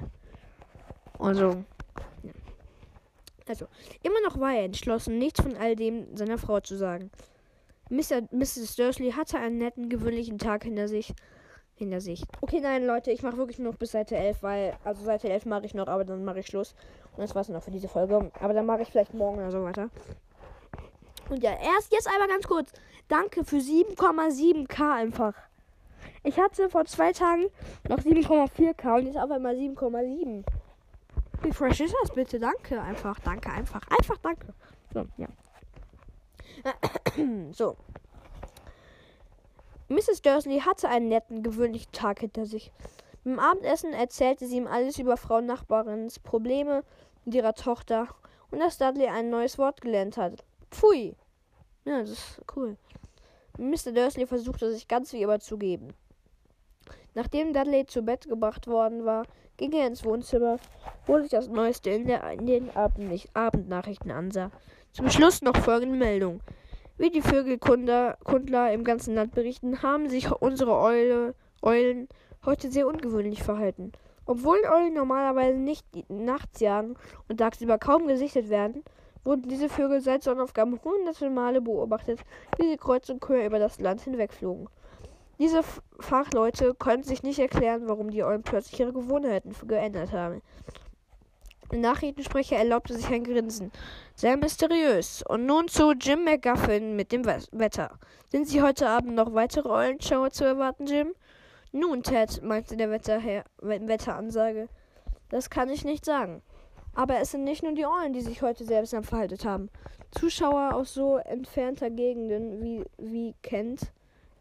Also. 1.18 1.64
Also. 3.48 3.66
Immer 4.02 4.20
noch 4.24 4.38
war 4.38 4.54
er 4.54 4.64
entschlossen, 4.64 5.18
nichts 5.18 5.40
von 5.40 5.56
all 5.56 5.76
dem 5.76 6.16
seiner 6.16 6.38
Frau 6.38 6.60
zu 6.60 6.76
sagen. 6.76 7.10
Mr. 7.90 8.22
Mrs. 8.30 8.76
Dursley 8.76 9.12
hatte 9.12 9.38
einen 9.38 9.58
netten, 9.58 9.88
gewöhnlichen 9.88 10.38
Tag 10.38 10.64
hinter 10.64 10.88
sich. 10.88 11.14
Hinter 11.76 12.00
sich. 12.00 12.22
Okay, 12.40 12.60
nein, 12.60 12.86
Leute, 12.86 13.10
ich 13.10 13.22
mache 13.22 13.36
wirklich 13.36 13.58
noch 13.58 13.74
bis 13.74 13.92
Seite 13.92 14.16
11, 14.16 14.42
weil, 14.42 14.76
also 14.84 15.04
Seite 15.04 15.28
11 15.28 15.46
mache 15.46 15.66
ich 15.66 15.74
noch, 15.74 15.88
aber 15.88 16.04
dann 16.04 16.24
mache 16.24 16.38
ich 16.38 16.46
Schluss. 16.46 16.74
Und 17.16 17.22
das 17.22 17.34
war's 17.34 17.48
noch 17.48 17.62
für 17.62 17.72
diese 17.72 17.88
Folge. 17.88 18.30
Aber 18.40 18.54
dann 18.54 18.66
mache 18.66 18.82
ich 18.82 18.88
vielleicht 18.88 19.12
morgen 19.12 19.38
oder 19.38 19.50
so 19.50 19.62
weiter. 19.64 19.90
Und 21.30 21.42
ja, 21.42 21.50
erst 21.50 21.92
jetzt 21.92 22.08
einmal 22.08 22.28
ganz 22.28 22.46
kurz. 22.46 22.70
Danke 23.08 23.44
für 23.44 23.56
7,7k 23.56 24.94
einfach. 24.94 25.34
Ich 26.22 26.38
hatte 26.38 26.70
vor 26.70 26.84
zwei 26.86 27.12
Tagen 27.12 27.46
noch 27.88 27.98
7,4k 27.98 28.98
und 28.98 29.06
jetzt 29.06 29.18
auf 29.18 29.30
einmal 29.30 29.54
7,7. 29.54 30.44
Wie 31.42 31.52
fresh 31.52 31.80
ist 31.80 31.94
das 32.02 32.12
bitte? 32.12 32.38
Danke, 32.38 32.80
einfach, 32.80 33.18
danke, 33.20 33.50
einfach, 33.50 33.82
einfach 33.90 34.16
danke. 34.18 34.54
So, 34.92 35.04
ja. 35.18 35.28
So. 37.52 37.76
Mrs. 39.88 40.22
Dursley 40.22 40.60
hatte 40.60 40.88
einen 40.88 41.08
netten, 41.08 41.42
gewöhnlichen 41.42 41.92
Tag 41.92 42.20
hinter 42.20 42.46
sich. 42.46 42.72
Beim 43.24 43.38
Abendessen 43.38 43.92
erzählte 43.92 44.46
sie 44.46 44.56
ihm 44.56 44.66
alles 44.66 44.98
über 44.98 45.16
Frau 45.16 45.40
Nachbarins 45.40 46.18
Probleme 46.18 46.84
mit 47.24 47.34
ihrer 47.34 47.54
Tochter 47.54 48.08
und 48.50 48.60
dass 48.60 48.78
Dudley 48.78 49.08
ein 49.08 49.30
neues 49.30 49.58
Wort 49.58 49.80
gelernt 49.80 50.16
hat. 50.16 50.44
Pfui. 50.70 51.16
Ja, 51.84 52.00
das 52.00 52.10
ist 52.10 52.42
cool. 52.56 52.76
Mr. 53.58 53.92
Dursley 53.92 54.26
versuchte 54.26 54.72
sich 54.72 54.88
ganz 54.88 55.12
wie 55.12 55.22
immer 55.22 55.40
zu 55.40 55.58
geben. 55.58 55.94
Nachdem 57.14 57.52
Dudley 57.52 57.86
zu 57.86 58.02
Bett 58.02 58.28
gebracht 58.28 58.66
worden 58.66 59.04
war, 59.04 59.24
ging 59.56 59.72
er 59.72 59.86
ins 59.86 60.04
Wohnzimmer, 60.04 60.58
wo 61.06 61.20
sich 61.20 61.30
das 61.30 61.48
Neueste 61.48 61.90
in, 61.90 62.06
der, 62.06 62.28
in 62.32 62.46
den 62.46 62.70
Abendnachrichten 63.34 64.10
ansah. 64.10 64.50
Zum 64.92 65.08
Schluss 65.08 65.42
noch 65.42 65.56
folgende 65.56 65.96
Meldung. 65.96 66.40
Wie 66.98 67.10
die 67.10 67.22
Vögelkundler 67.22 68.72
im 68.72 68.84
ganzen 68.84 69.14
Land 69.14 69.34
berichten, 69.34 69.82
haben 69.82 70.08
sich 70.08 70.30
unsere 70.30 70.76
Eule, 70.76 71.34
Eulen 71.62 72.08
heute 72.44 72.70
sehr 72.70 72.86
ungewöhnlich 72.86 73.42
verhalten. 73.42 73.92
Obwohl 74.26 74.58
Eulen 74.72 74.94
normalerweise 74.94 75.58
nicht 75.58 75.86
nachts 76.08 76.60
jagen 76.60 76.96
und 77.28 77.38
tagsüber 77.38 77.78
kaum 77.78 78.06
gesichtet 78.06 78.48
werden, 78.48 78.82
wurden 79.22 79.48
diese 79.48 79.68
Vögel 79.68 80.00
seit 80.00 80.22
Sonnenaufgang 80.22 80.80
hunderte 80.84 81.30
Male 81.30 81.60
beobachtet, 81.60 82.20
wie 82.58 82.68
sie 82.68 82.76
kreuz 82.76 83.08
und 83.08 83.20
quer 83.20 83.46
über 83.46 83.58
das 83.58 83.80
Land 83.80 84.02
hinwegflogen. 84.02 84.68
Diese 85.38 85.62
Fachleute 85.98 86.74
konnten 86.74 87.04
sich 87.04 87.22
nicht 87.22 87.38
erklären, 87.38 87.88
warum 87.88 88.10
die 88.10 88.22
Eulen 88.22 88.42
plötzlich 88.42 88.80
ihre 88.80 88.92
Gewohnheiten 88.92 89.54
geändert 89.66 90.12
haben. 90.12 90.42
Der 91.72 91.78
Nachrichtensprecher 91.80 92.56
erlaubte 92.56 92.94
sich 92.94 93.08
ein 93.08 93.24
Grinsen. 93.24 93.72
Sehr 94.14 94.36
mysteriös. 94.36 95.24
Und 95.26 95.46
nun 95.46 95.66
zu 95.66 95.92
Jim 95.92 96.24
McGuffin 96.24 96.94
mit 96.94 97.10
dem 97.10 97.24
Wetter. 97.24 97.98
Sind 98.30 98.46
Sie 98.48 98.62
heute 98.62 98.88
Abend 98.88 99.14
noch 99.14 99.34
weitere 99.34 99.68
Eulenschauer 99.68 100.30
zu 100.30 100.44
erwarten, 100.44 100.86
Jim? 100.86 101.14
Nun, 101.72 102.04
Ted, 102.04 102.42
meinte 102.44 102.76
der 102.76 102.90
Wetterherr, 102.90 103.44
Wetteransage. 103.60 104.68
Das 105.30 105.50
kann 105.50 105.68
ich 105.68 105.84
nicht 105.84 106.04
sagen. 106.04 106.42
Aber 106.94 107.18
es 107.18 107.32
sind 107.32 107.42
nicht 107.42 107.64
nur 107.64 107.72
die 107.72 107.86
Eulen, 107.86 108.12
die 108.12 108.20
sich 108.20 108.42
heute 108.42 108.64
selbst 108.64 108.94
verhalten 109.02 109.44
haben. 109.44 109.70
Zuschauer 110.12 110.74
aus 110.74 110.94
so 110.94 111.16
entfernter 111.16 111.90
Gegenden 111.90 112.62
wie, 112.62 112.84
wie 112.98 113.34
Kent, 113.42 113.92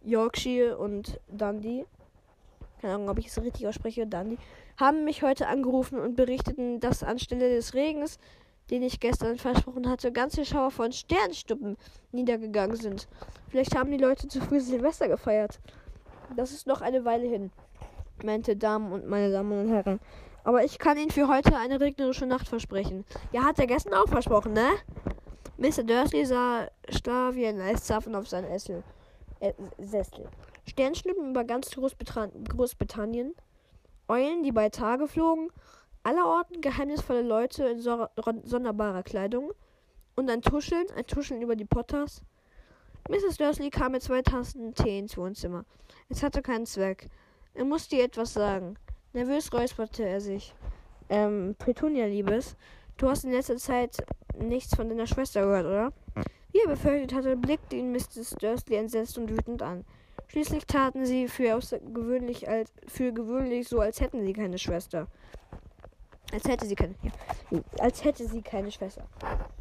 Yorkshire 0.03 0.77
und 0.77 1.19
Dundee, 1.29 1.85
keine 2.81 2.95
Ahnung, 2.95 3.09
ob 3.09 3.19
ich 3.19 3.27
es 3.27 3.41
richtig 3.41 3.67
ausspreche, 3.67 4.05
Dundee, 4.05 4.37
haben 4.77 5.05
mich 5.05 5.23
heute 5.23 5.47
angerufen 5.47 5.99
und 5.99 6.15
berichteten, 6.15 6.79
dass 6.79 7.03
anstelle 7.03 7.49
des 7.49 7.73
Regens, 7.73 8.17
den 8.69 8.83
ich 8.83 8.99
gestern 8.99 9.37
versprochen 9.37 9.89
hatte, 9.89 10.11
ganze 10.11 10.45
Schauer 10.45 10.71
von 10.71 10.91
Sternstuppen 10.91 11.77
niedergegangen 12.11 12.75
sind. 12.75 13.07
Vielleicht 13.49 13.75
haben 13.75 13.91
die 13.91 13.97
Leute 13.97 14.27
zu 14.27 14.41
früh 14.41 14.59
Silvester 14.59 15.07
gefeiert. 15.07 15.59
Das 16.35 16.51
ist 16.51 16.67
noch 16.67 16.81
eine 16.81 17.05
Weile 17.05 17.27
hin, 17.27 17.51
meinte 18.23 18.55
Damen 18.55 18.91
und 18.91 19.07
meine 19.07 19.31
Damen 19.31 19.51
und 19.51 19.73
Herren. 19.73 19.99
Aber 20.43 20.63
ich 20.63 20.77
kann 20.77 20.97
Ihnen 20.97 21.11
für 21.11 21.27
heute 21.27 21.55
eine 21.55 21.79
regnerische 21.79 22.25
Nacht 22.25 22.47
versprechen. 22.47 23.05
Ja, 23.31 23.43
hat 23.43 23.59
er 23.59 23.67
gestern 23.67 23.93
auch 23.93 24.07
versprochen, 24.07 24.53
ne? 24.53 24.67
Mr. 25.57 25.83
Dursley 25.83 26.25
sah 26.25 26.67
starr 26.89 27.35
wie 27.35 27.45
ein 27.45 27.61
Eiszapfen 27.61 28.15
auf 28.15 28.27
seinen 28.27 28.51
Essel, 28.51 28.83
äh, 29.43 29.53
Sessel. 29.77 30.29
Sternschnuppen 30.65 31.31
über 31.31 31.43
ganz 31.43 31.69
Großbritannien 31.69 33.35
Eulen, 34.07 34.43
die 34.43 34.51
bei 34.51 34.69
Tage 34.69 35.07
flogen, 35.07 35.49
allerorten 36.03 36.61
geheimnisvolle 36.61 37.21
Leute 37.21 37.65
in 37.65 37.79
so 37.79 38.07
sonderbarer 38.43 39.03
Kleidung 39.03 39.51
und 40.15 40.29
ein 40.29 40.41
Tuscheln, 40.41 40.85
ein 40.95 41.05
Tuscheln 41.05 41.41
über 41.41 41.55
die 41.55 41.65
Potters. 41.65 42.21
Mrs. 43.09 43.37
Dursley 43.37 43.69
kam 43.69 43.91
mit 43.93 44.01
zwei 44.01 44.21
Tassen 44.21 44.73
Tee 44.73 44.99
ins 44.99 45.17
Wohnzimmer. 45.17 45.65
Es 46.09 46.23
hatte 46.23 46.41
keinen 46.41 46.65
Zweck. 46.65 47.09
Er 47.53 47.65
musste 47.65 47.97
ihr 47.97 48.05
etwas 48.05 48.33
sagen. 48.33 48.75
Nervös 49.11 49.51
räusperte 49.51 50.03
er 50.03 50.21
sich. 50.21 50.53
Ähm, 51.09 51.55
Petunia, 51.59 52.05
Liebes, 52.05 52.55
du 52.97 53.09
hast 53.09 53.25
in 53.25 53.31
letzter 53.31 53.57
Zeit 53.57 53.97
nichts 54.37 54.75
von 54.75 54.87
deiner 54.87 55.07
Schwester 55.07 55.41
gehört, 55.41 55.65
oder? 55.65 55.93
Wie 56.53 56.59
er 56.59 56.67
befürchtet 56.67 57.13
hatte, 57.13 57.35
blickte 57.35 57.75
ihn 57.75 57.91
Mrs. 57.91 58.35
Dursley 58.39 58.77
entsetzt 58.77 59.17
und 59.17 59.29
wütend 59.29 59.63
an. 59.63 59.85
Schließlich 60.27 60.65
taten 60.67 61.05
sie 61.05 61.27
für 61.27 61.55
außergewöhnlich 61.55 62.47
als 62.47 62.71
für 62.87 63.11
gewöhnlich 63.11 63.67
so, 63.67 63.79
als 63.79 63.99
hätten 63.99 64.23
sie 64.23 64.33
keine 64.33 64.59
Schwester. 64.59 65.07
Als 66.31 66.47
hätte 66.47 66.67
sie 66.67 66.75
keine. 66.75 66.95
Ja, 67.49 67.61
als 67.79 68.03
hätte 68.03 68.27
sie 68.27 68.43
keine 68.43 68.71
Schwester. 68.71 69.03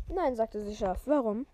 Nein, 0.09 0.37
sagte 0.37 0.63
sie 0.63 0.77
scharf. 0.77 1.01
Warum? 1.07 1.47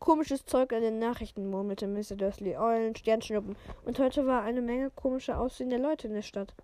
Komisches 0.00 0.44
Zeug 0.44 0.72
an 0.72 0.82
den 0.82 0.98
Nachrichten, 0.98 1.48
murmelte 1.48 1.86
Mr. 1.86 2.16
Dursley. 2.16 2.56
Eulen, 2.56 2.96
Sternschnuppen. 2.96 3.56
Und 3.84 4.00
heute 4.00 4.26
war 4.26 4.42
eine 4.42 4.60
Menge 4.60 4.90
komischer 4.90 5.40
aussehender 5.40 5.78
Leute 5.78 6.08
in 6.08 6.14
der 6.14 6.22
Stadt. 6.22 6.54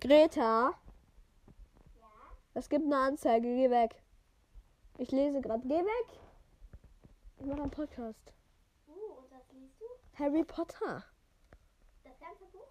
Greta? 0.00 0.74
Ja? 1.98 2.08
Es 2.52 2.68
gibt 2.68 2.84
eine 2.84 2.98
Anzeige. 2.98 3.48
Geh 3.48 3.70
weg. 3.70 4.02
Ich 4.98 5.10
lese 5.10 5.40
gerade. 5.40 5.66
Geh 5.66 5.74
weg. 5.74 6.18
Ich 7.38 7.46
mache 7.46 7.62
einen 7.62 7.70
Podcast. 7.70 8.32
Uh, 8.88 8.92
und 9.18 9.30
was 9.30 9.42
liest 9.52 9.80
du? 9.80 9.84
Harry 10.18 10.44
Potter. 10.44 11.04
Das 12.04 12.18
ganze 12.18 12.44
Buch? 12.46 12.66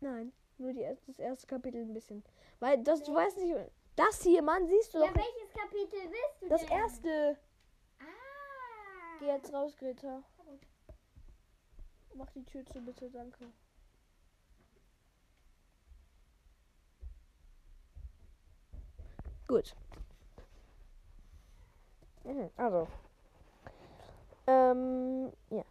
Nein, 0.00 0.32
nur 0.58 0.72
die, 0.72 0.86
das 1.06 1.18
erste 1.18 1.46
Kapitel 1.46 1.82
ein 1.82 1.94
bisschen. 1.94 2.22
Weil 2.60 2.82
das, 2.82 3.02
du 3.02 3.14
weißt 3.14 3.38
nicht. 3.38 3.54
Das 3.96 4.22
hier, 4.22 4.42
Mann, 4.42 4.66
siehst 4.66 4.94
du 4.94 4.98
Ja, 4.98 5.06
doch. 5.08 5.14
nicht. 5.14 5.26
welches 5.26 5.52
Kapitel 5.54 6.10
willst 6.10 6.42
du 6.42 6.48
Das 6.48 6.60
denn? 6.62 6.70
erste. 6.70 7.38
Ah. 8.00 8.04
Geh 9.20 9.26
jetzt 9.26 9.52
raus, 9.52 9.76
Greta. 9.76 10.22
Mach 12.14 12.30
die 12.32 12.44
Tür 12.44 12.64
zu, 12.66 12.80
bitte, 12.82 13.10
danke. 13.10 13.50
Gut. 19.48 19.74
Mhm, 22.24 22.50
also. 22.56 22.88
Ähm, 24.46 25.32
ja. 25.50 25.64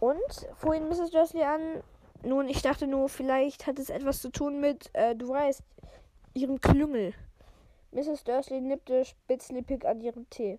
Und 0.00 0.15
vorhin 0.56 0.88
Mrs. 0.88 1.10
Dursley 1.10 1.42
an. 1.42 1.82
Nun, 2.22 2.48
ich 2.48 2.62
dachte 2.62 2.86
nur, 2.86 3.08
vielleicht 3.08 3.66
hat 3.66 3.78
es 3.78 3.90
etwas 3.90 4.20
zu 4.20 4.30
tun 4.30 4.60
mit, 4.60 4.90
äh, 4.94 5.14
du 5.14 5.28
weißt, 5.28 5.62
ihrem 6.34 6.60
Klüngel. 6.60 7.14
Mrs. 7.92 8.24
Dursley 8.24 8.60
nippte 8.60 9.04
spitzlippig 9.04 9.86
an 9.86 10.00
ihrem 10.00 10.28
Tee. 10.30 10.58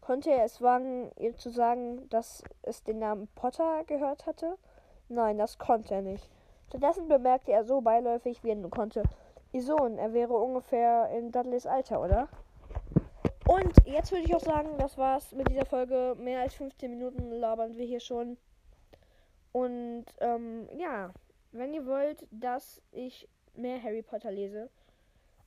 Konnte 0.00 0.30
er 0.30 0.44
es 0.44 0.62
wagen, 0.62 1.10
ihr 1.18 1.36
zu 1.36 1.50
sagen, 1.50 2.08
dass 2.08 2.42
es 2.62 2.82
den 2.82 2.98
Namen 2.98 3.28
Potter 3.34 3.84
gehört 3.84 4.26
hatte? 4.26 4.56
Nein, 5.08 5.38
das 5.38 5.58
konnte 5.58 5.94
er 5.94 6.02
nicht. 6.02 6.28
Stattdessen 6.68 7.08
bemerkte 7.08 7.52
er 7.52 7.64
so 7.64 7.80
beiläufig, 7.80 8.44
wie 8.44 8.50
er 8.50 8.56
nur 8.56 8.70
konnte. 8.70 9.02
Ihr 9.52 9.62
Sohn, 9.62 9.98
er 9.98 10.12
wäre 10.12 10.34
ungefähr 10.34 11.08
in 11.10 11.32
Dudleys 11.32 11.66
Alter, 11.66 12.02
oder? 12.02 12.28
Und 13.46 13.72
jetzt 13.86 14.12
würde 14.12 14.24
ich 14.24 14.34
auch 14.34 14.40
sagen, 14.40 14.76
das 14.78 14.98
war's 14.98 15.32
mit 15.32 15.48
dieser 15.48 15.64
Folge. 15.64 16.14
Mehr 16.18 16.40
als 16.40 16.54
15 16.54 16.90
Minuten 16.90 17.30
labern 17.30 17.76
wir 17.78 17.86
hier 17.86 18.00
schon. 18.00 18.36
Und 19.52 20.04
ähm, 20.20 20.68
ja, 20.76 21.10
wenn 21.52 21.72
ihr 21.72 21.86
wollt, 21.86 22.26
dass 22.30 22.82
ich 22.92 23.28
mehr 23.54 23.82
Harry 23.82 24.02
Potter 24.02 24.30
lese, 24.30 24.70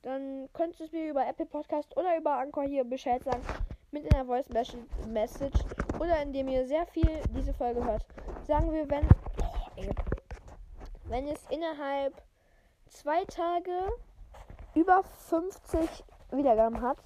dann 0.02 0.48
könnt 0.52 0.78
ihr 0.80 0.86
es 0.86 0.92
mir 0.92 1.08
über 1.10 1.26
Apple 1.26 1.46
Podcast 1.46 1.96
oder 1.96 2.16
über 2.18 2.38
Anchor 2.38 2.64
hier 2.64 2.84
Bescheid 2.84 3.22
sagen 3.22 3.42
mit 3.92 4.12
einer 4.12 4.24
Voice 4.24 4.48
Mes- 4.48 4.76
Message 5.06 5.58
oder 6.00 6.20
indem 6.22 6.48
ihr 6.48 6.66
sehr 6.66 6.86
viel 6.86 7.08
diese 7.36 7.54
Folge 7.54 7.84
hört. 7.84 8.04
Sagen 8.46 8.72
wir, 8.72 8.88
wenn 8.90 9.06
oh, 9.76 9.82
wenn 11.04 11.28
es 11.28 11.46
innerhalb 11.50 12.20
zwei 12.88 13.24
Tage 13.26 13.90
über 14.74 15.02
50 15.02 16.04
Wiedergaben 16.32 16.80
hat 16.80 16.98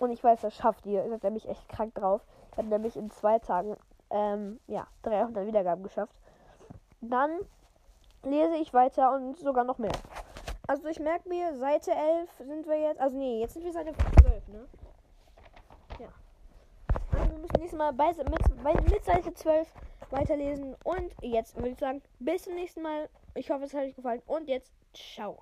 und 0.00 0.10
ich 0.10 0.22
weiß, 0.22 0.40
das 0.42 0.54
schafft 0.54 0.84
ihr, 0.86 1.04
ihr 1.04 1.10
seid 1.10 1.24
nämlich 1.24 1.48
echt 1.48 1.68
krank 1.68 1.94
drauf. 1.94 2.20
Ich 2.52 2.58
habe 2.58 2.68
nämlich 2.68 2.96
in 2.96 3.10
zwei 3.10 3.38
Tagen 3.38 3.76
ähm, 4.10 4.60
ja 4.66 4.86
300 5.02 5.46
Wiedergaben 5.46 5.82
geschafft. 5.82 6.14
Dann 7.10 7.40
lese 8.22 8.56
ich 8.56 8.72
weiter 8.72 9.14
und 9.14 9.38
sogar 9.38 9.64
noch 9.64 9.78
mehr. 9.78 9.92
Also 10.66 10.88
ich 10.88 10.98
merke 10.98 11.28
mir, 11.28 11.56
Seite 11.56 11.92
11 11.92 12.30
sind 12.38 12.66
wir 12.66 12.80
jetzt. 12.80 13.00
Also 13.00 13.16
nee, 13.16 13.40
jetzt 13.40 13.54
sind 13.54 13.64
wir 13.64 13.72
Seite 13.72 13.92
12, 14.22 14.48
ne? 14.48 14.66
Ja. 15.98 16.08
Also 17.12 17.32
wir 17.32 17.38
müssen 17.38 17.56
nächstes 17.58 17.78
Mal 17.78 17.92
bei, 17.92 18.08
mit, 18.08 18.62
bei, 18.62 18.72
mit 18.90 19.04
Seite 19.04 19.34
12 19.34 19.68
weiterlesen. 20.10 20.74
Und 20.84 21.12
jetzt 21.20 21.56
würde 21.56 21.70
ich 21.70 21.78
sagen, 21.78 22.02
bis 22.18 22.44
zum 22.44 22.54
nächsten 22.54 22.82
Mal. 22.82 23.08
Ich 23.34 23.50
hoffe, 23.50 23.64
es 23.64 23.74
hat 23.74 23.82
euch 23.82 23.96
gefallen. 23.96 24.22
Und 24.26 24.48
jetzt, 24.48 24.72
ciao. 24.94 25.38